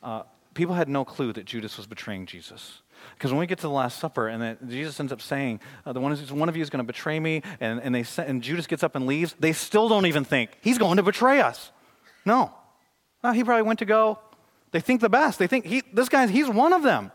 [0.04, 0.24] Uh,
[0.54, 2.82] people had no clue that Judas was betraying Jesus.
[3.14, 6.00] Because when we get to the Last Supper and Jesus ends up saying, uh, the
[6.00, 8.68] one, is, one of you is going to betray me, and, and, they, and Judas
[8.68, 11.72] gets up and leaves, they still don't even think, he's going to betray us.
[12.26, 12.54] No.
[13.24, 14.20] No, he probably went to go.
[14.72, 15.40] They think the best.
[15.40, 17.12] They think, he, this guy, he's one of them.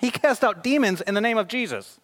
[0.00, 2.00] He cast out demons in the name of Jesus.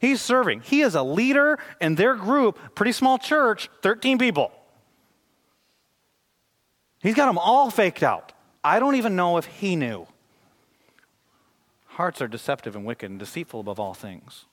[0.00, 0.60] He's serving.
[0.60, 4.52] He is a leader in their group, pretty small church, 13 people.
[7.00, 8.32] He's got them all faked out.
[8.62, 10.06] I don't even know if he knew.
[11.86, 14.44] Hearts are deceptive and wicked and deceitful above all things.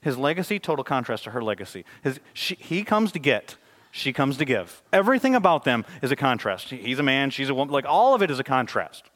[0.00, 1.84] His legacy, total contrast to her legacy.
[2.02, 3.56] His, she, he comes to get,
[3.90, 4.82] she comes to give.
[4.92, 6.70] Everything about them is a contrast.
[6.70, 7.72] He's a man, she's a woman.
[7.72, 9.10] Like all of it is a contrast.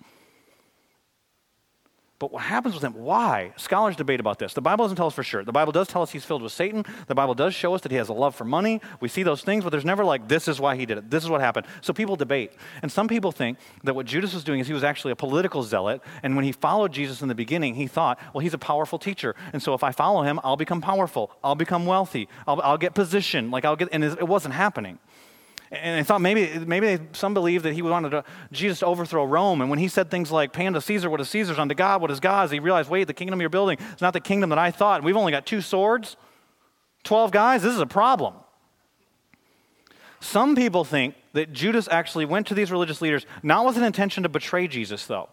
[2.22, 2.94] But what happens with him?
[2.94, 3.52] Why?
[3.56, 4.54] Scholars debate about this.
[4.54, 5.42] The Bible doesn't tell us for sure.
[5.42, 6.84] The Bible does tell us he's filled with Satan.
[7.08, 8.80] The Bible does show us that he has a love for money.
[9.00, 11.10] We see those things, but there's never like, this is why he did it.
[11.10, 11.66] This is what happened.
[11.80, 12.52] So people debate.
[12.80, 15.64] And some people think that what Judas was doing is he was actually a political
[15.64, 16.00] zealot.
[16.22, 19.34] And when he followed Jesus in the beginning, he thought, well, he's a powerful teacher.
[19.52, 21.32] And so if I follow him, I'll become powerful.
[21.42, 22.28] I'll become wealthy.
[22.46, 23.50] I'll, I'll get position.
[23.50, 25.00] Like I'll get, and it wasn't happening.
[25.72, 29.62] And I thought maybe, maybe some believe that he wanted to, Jesus to overthrow Rome.
[29.62, 32.20] And when he said things like, unto Caesar what is Caesar's, unto God what is
[32.20, 35.02] God's, he realized, wait, the kingdom you're building is not the kingdom that I thought.
[35.02, 36.16] We've only got two swords,
[37.04, 37.62] 12 guys.
[37.62, 38.34] This is a problem.
[40.20, 44.22] some people think that Judas actually went to these religious leaders not with an intention
[44.24, 45.30] to betray Jesus, though.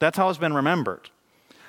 [0.00, 1.10] That's how it's been remembered.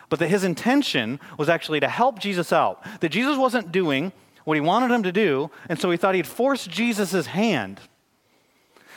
[0.09, 2.83] But that his intention was actually to help Jesus out.
[3.01, 4.11] That Jesus wasn't doing
[4.45, 7.79] what he wanted him to do, and so he thought he'd force Jesus' hand.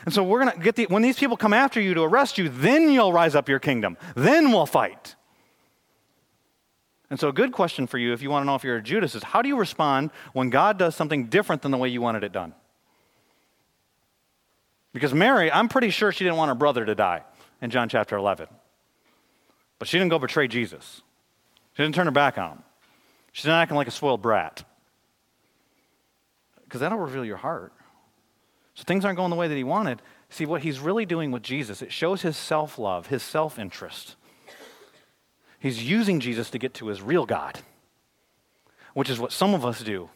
[0.05, 2.39] And so we're going to get the, when these people come after you to arrest
[2.39, 3.97] you, then you'll rise up your kingdom.
[4.15, 5.17] Then we'll fight.
[7.09, 8.83] And so, a good question for you, if you want to know if you're a
[8.83, 12.01] Judas, is how do you respond when God does something different than the way you
[12.01, 12.53] wanted it done?
[14.93, 17.23] Because Mary, I'm pretty sure she didn't want her brother to die
[17.63, 18.49] in John chapter 11.
[19.79, 21.03] But she didn't go betray Jesus,
[21.75, 22.63] she didn't turn her back on him.
[23.33, 24.65] She's not acting like a spoiled brat.
[26.67, 27.73] Because that'll reveal your heart.
[28.75, 30.03] So things aren't going the way that he wanted.
[30.29, 34.17] See, what he's really doing with Jesus, it shows his self love, his self interest.
[35.59, 37.61] He's using Jesus to get to his real God,
[38.95, 40.11] which is what some of us do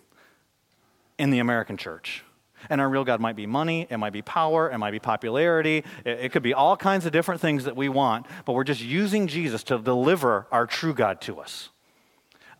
[1.18, 2.24] in the American church.
[2.68, 5.82] And our real God might be money, it might be power, it might be popularity,
[6.04, 9.26] it, could be all kinds of different things that we want, but we're just using
[9.28, 11.70] Jesus to deliver our true God to us.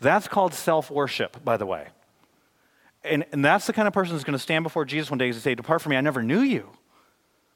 [0.01, 1.89] That's called self worship, by the way.
[3.03, 5.29] And, and that's the kind of person who's going to stand before Jesus one day
[5.29, 6.69] and say, Depart from me, I never knew you.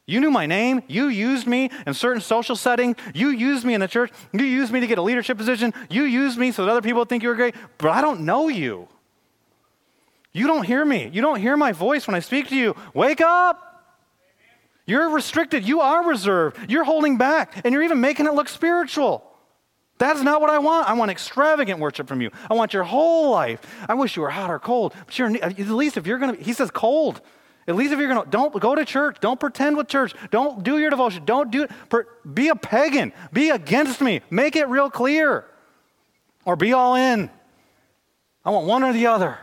[0.07, 0.82] You knew my name.
[0.86, 2.95] You used me in certain social setting.
[3.14, 4.11] You used me in the church.
[4.32, 5.72] You used me to get a leadership position.
[5.88, 8.49] You used me so that other people think you were great, but I don't know
[8.49, 8.88] you.
[10.32, 11.09] You don't hear me.
[11.12, 12.76] You don't hear my voice when I speak to you.
[12.92, 13.70] Wake up.
[14.86, 15.66] You're restricted.
[15.66, 16.70] You are reserved.
[16.70, 19.24] You're holding back, and you're even making it look spiritual.
[19.99, 20.88] That's not what I want.
[20.88, 22.30] I want extravagant worship from you.
[22.51, 23.61] I want your whole life.
[23.88, 26.42] I wish you were hot or cold, but you're at least if you're going to,
[26.42, 27.20] he says cold.
[27.66, 29.18] At least if you're going to, don't go to church.
[29.20, 30.14] Don't pretend with church.
[30.30, 31.24] Don't do your devotion.
[31.24, 31.70] Don't do it.
[32.34, 33.12] Be a pagan.
[33.32, 34.20] Be against me.
[34.30, 35.47] Make it real clear.
[36.45, 37.30] Or be all in.
[38.45, 39.38] I want one or the other.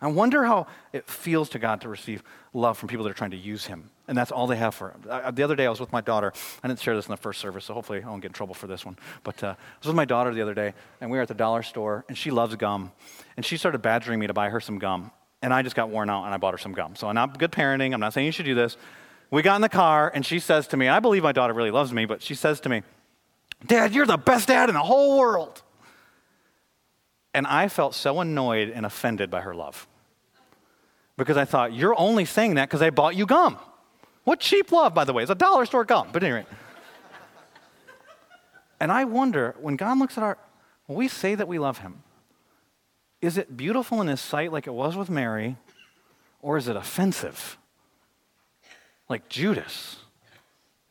[0.00, 2.22] I wonder how it feels to God to receive
[2.52, 3.90] love from people that are trying to use Him.
[4.08, 5.02] And that's all they have for Him.
[5.34, 6.32] The other day, I was with my daughter.
[6.62, 8.54] I didn't share this in the first service, so hopefully I won't get in trouble
[8.54, 8.96] for this one.
[9.22, 11.34] But uh, I was with my daughter the other day, and we were at the
[11.34, 12.90] dollar store, and she loves gum.
[13.36, 15.12] And she started badgering me to buy her some gum.
[15.42, 16.94] And I just got worn out and I bought her some gum.
[16.94, 17.92] So I'm not good parenting.
[17.92, 18.76] I'm not saying you should do this.
[19.30, 21.70] We got in the car and she says to me, I believe my daughter really
[21.72, 22.82] loves me, but she says to me,
[23.66, 25.62] Dad, you're the best dad in the whole world.
[27.34, 29.86] And I felt so annoyed and offended by her love.
[31.16, 33.58] Because I thought, you're only saying that because I bought you gum.
[34.24, 35.22] What cheap love, by the way.
[35.22, 36.08] It's a dollar store gum.
[36.12, 36.46] But anyway.
[38.80, 40.38] and I wonder, when God looks at our,
[40.86, 42.02] when we say that we love him,
[43.20, 45.56] is it beautiful in his sight like it was with Mary,
[46.40, 47.56] or is it offensive?
[49.08, 49.96] Like Judas.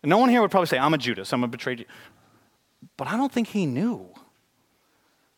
[0.01, 1.85] And no one here would probably say, I'm a Judas, I'm a betrayed you.
[2.97, 4.07] But I don't think he knew.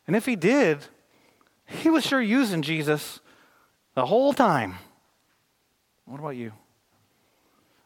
[0.06, 0.78] And if he did,
[1.66, 3.20] he was sure using Jesus
[3.94, 4.76] the whole time.
[6.04, 6.52] What about you?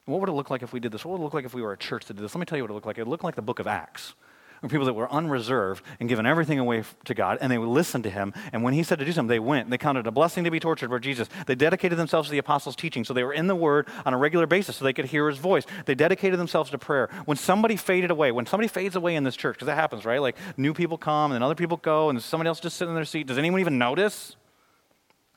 [0.08, 1.04] What would it look like if we did this?
[1.04, 2.34] What would it look like if we were a church that did this?
[2.34, 2.98] Let me tell you what it looked like.
[2.98, 4.14] It looked like the book of Acts
[4.62, 8.02] were people that were unreserved and given everything away to God, and they would listen
[8.02, 8.32] to him.
[8.52, 9.70] And when he said to do something, they went.
[9.70, 11.28] They counted a blessing to be tortured for Jesus.
[11.46, 14.16] They dedicated themselves to the apostles' teaching, so they were in the Word on a
[14.16, 15.64] regular basis, so they could hear his voice.
[15.84, 17.08] They dedicated themselves to prayer.
[17.26, 20.20] When somebody faded away, when somebody fades away in this church, because that happens, right?
[20.20, 22.96] Like new people come, and then other people go, and somebody else just sitting in
[22.96, 23.26] their seat.
[23.26, 24.36] Does anyone even notice?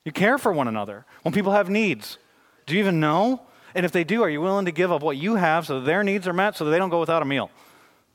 [0.03, 1.05] You care for one another.
[1.21, 2.17] When people have needs,
[2.65, 3.41] do you even know?
[3.75, 5.85] And if they do, are you willing to give up what you have so that
[5.85, 7.49] their needs are met so that they don't go without a meal?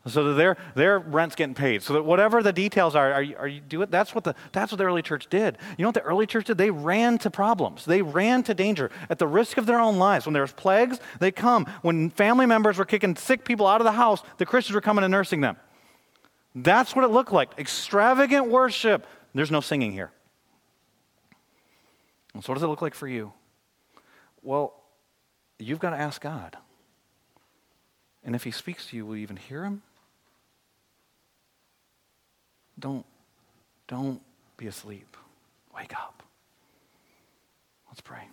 [0.09, 1.83] so that their, their rent's getting paid.
[1.83, 4.35] So that whatever the details are are you, are you do it that's what the
[4.53, 5.59] that's what the early church did.
[5.77, 6.59] You know what the early church did?
[6.59, 7.85] They ran to problems.
[7.85, 10.27] They ran to danger at the risk of their own lives.
[10.27, 11.67] When there was plagues they come.
[11.83, 15.05] When family members were kicking sick people out of the house the christians were coming
[15.05, 15.57] and nursing them.
[16.55, 17.51] That's what it looked like.
[17.59, 19.07] Extravagant worship.
[19.35, 20.11] There's no singing here.
[22.41, 23.33] So what does it look like for you?
[24.43, 24.83] Well
[25.59, 26.57] you've got to ask god
[28.27, 29.83] and if he speaks to you, will you even hear him?
[32.79, 33.07] Don't,
[33.87, 34.21] don't
[34.57, 35.17] be asleep.
[35.75, 36.25] Wake up.
[37.89, 38.29] Let's pray.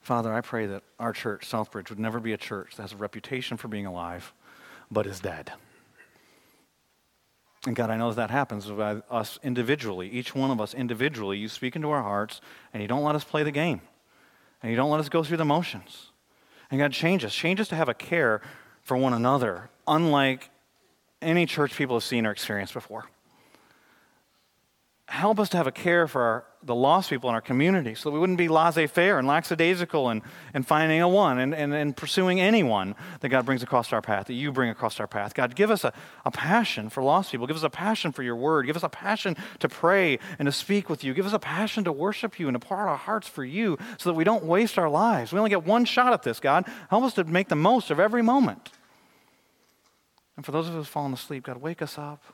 [0.00, 2.96] Father, I pray that our church, Southbridge, would never be a church that has a
[2.96, 4.32] reputation for being alive,
[4.90, 5.52] but is dead.
[7.66, 11.36] And God, I know that, that happens with us individually, each one of us individually.
[11.36, 12.40] You speak into our hearts,
[12.72, 13.82] and you don't let us play the game,
[14.62, 16.10] and you don't let us go through the motions.
[16.70, 17.34] And God, change us.
[17.34, 18.40] Change us to have a care
[18.82, 20.50] for one another, unlike
[21.20, 23.04] any church people have seen or experienced before.
[25.12, 28.08] Help us to have a care for our, the lost people in our community so
[28.08, 30.22] that we wouldn't be laissez faire and lackadaisical and,
[30.54, 34.28] and finding a one and, and, and pursuing anyone that God brings across our path,
[34.28, 35.34] that you bring across our path.
[35.34, 35.92] God, give us a,
[36.24, 37.46] a passion for lost people.
[37.46, 38.64] Give us a passion for your word.
[38.64, 41.12] Give us a passion to pray and to speak with you.
[41.12, 43.76] Give us a passion to worship you and to pour out our hearts for you
[43.98, 45.30] so that we don't waste our lives.
[45.30, 46.64] We only get one shot at this, God.
[46.88, 48.70] Help us to make the most of every moment.
[50.36, 52.24] And for those of us falling asleep, God, wake us up.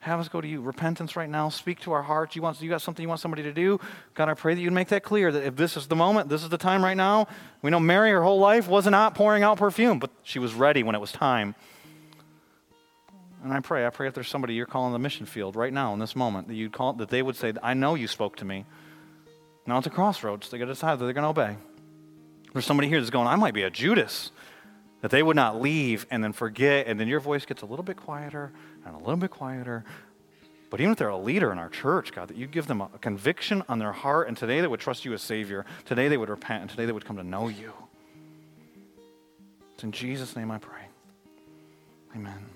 [0.00, 0.60] Have us go to you.
[0.60, 1.48] Repentance right now.
[1.48, 2.36] Speak to our hearts.
[2.36, 3.80] You, want, you got something you want somebody to do?
[4.14, 6.42] God, I pray that you'd make that clear that if this is the moment, this
[6.42, 7.26] is the time right now.
[7.62, 10.82] We know Mary, her whole life, wasn't out pouring out perfume, but she was ready
[10.82, 11.54] when it was time.
[13.42, 15.92] And I pray, I pray if there's somebody you're calling the mission field right now
[15.92, 18.44] in this moment, that you'd call that they would say, I know you spoke to
[18.44, 18.64] me.
[19.66, 20.50] Now it's a crossroads.
[20.50, 21.56] They got to decide that they're going to obey.
[22.52, 24.30] There's somebody here that's going, I might be a Judas.
[25.02, 27.84] That they would not leave and then forget, and then your voice gets a little
[27.84, 28.52] bit quieter
[28.86, 29.84] and a little bit quieter.
[30.70, 32.88] But even if they're a leader in our church, God, that you give them a
[33.00, 35.64] conviction on their heart, and today they would trust you as Savior.
[35.84, 37.72] Today they would repent, and today they would come to know you.
[39.74, 40.82] It's in Jesus' name I pray.
[42.14, 42.55] Amen.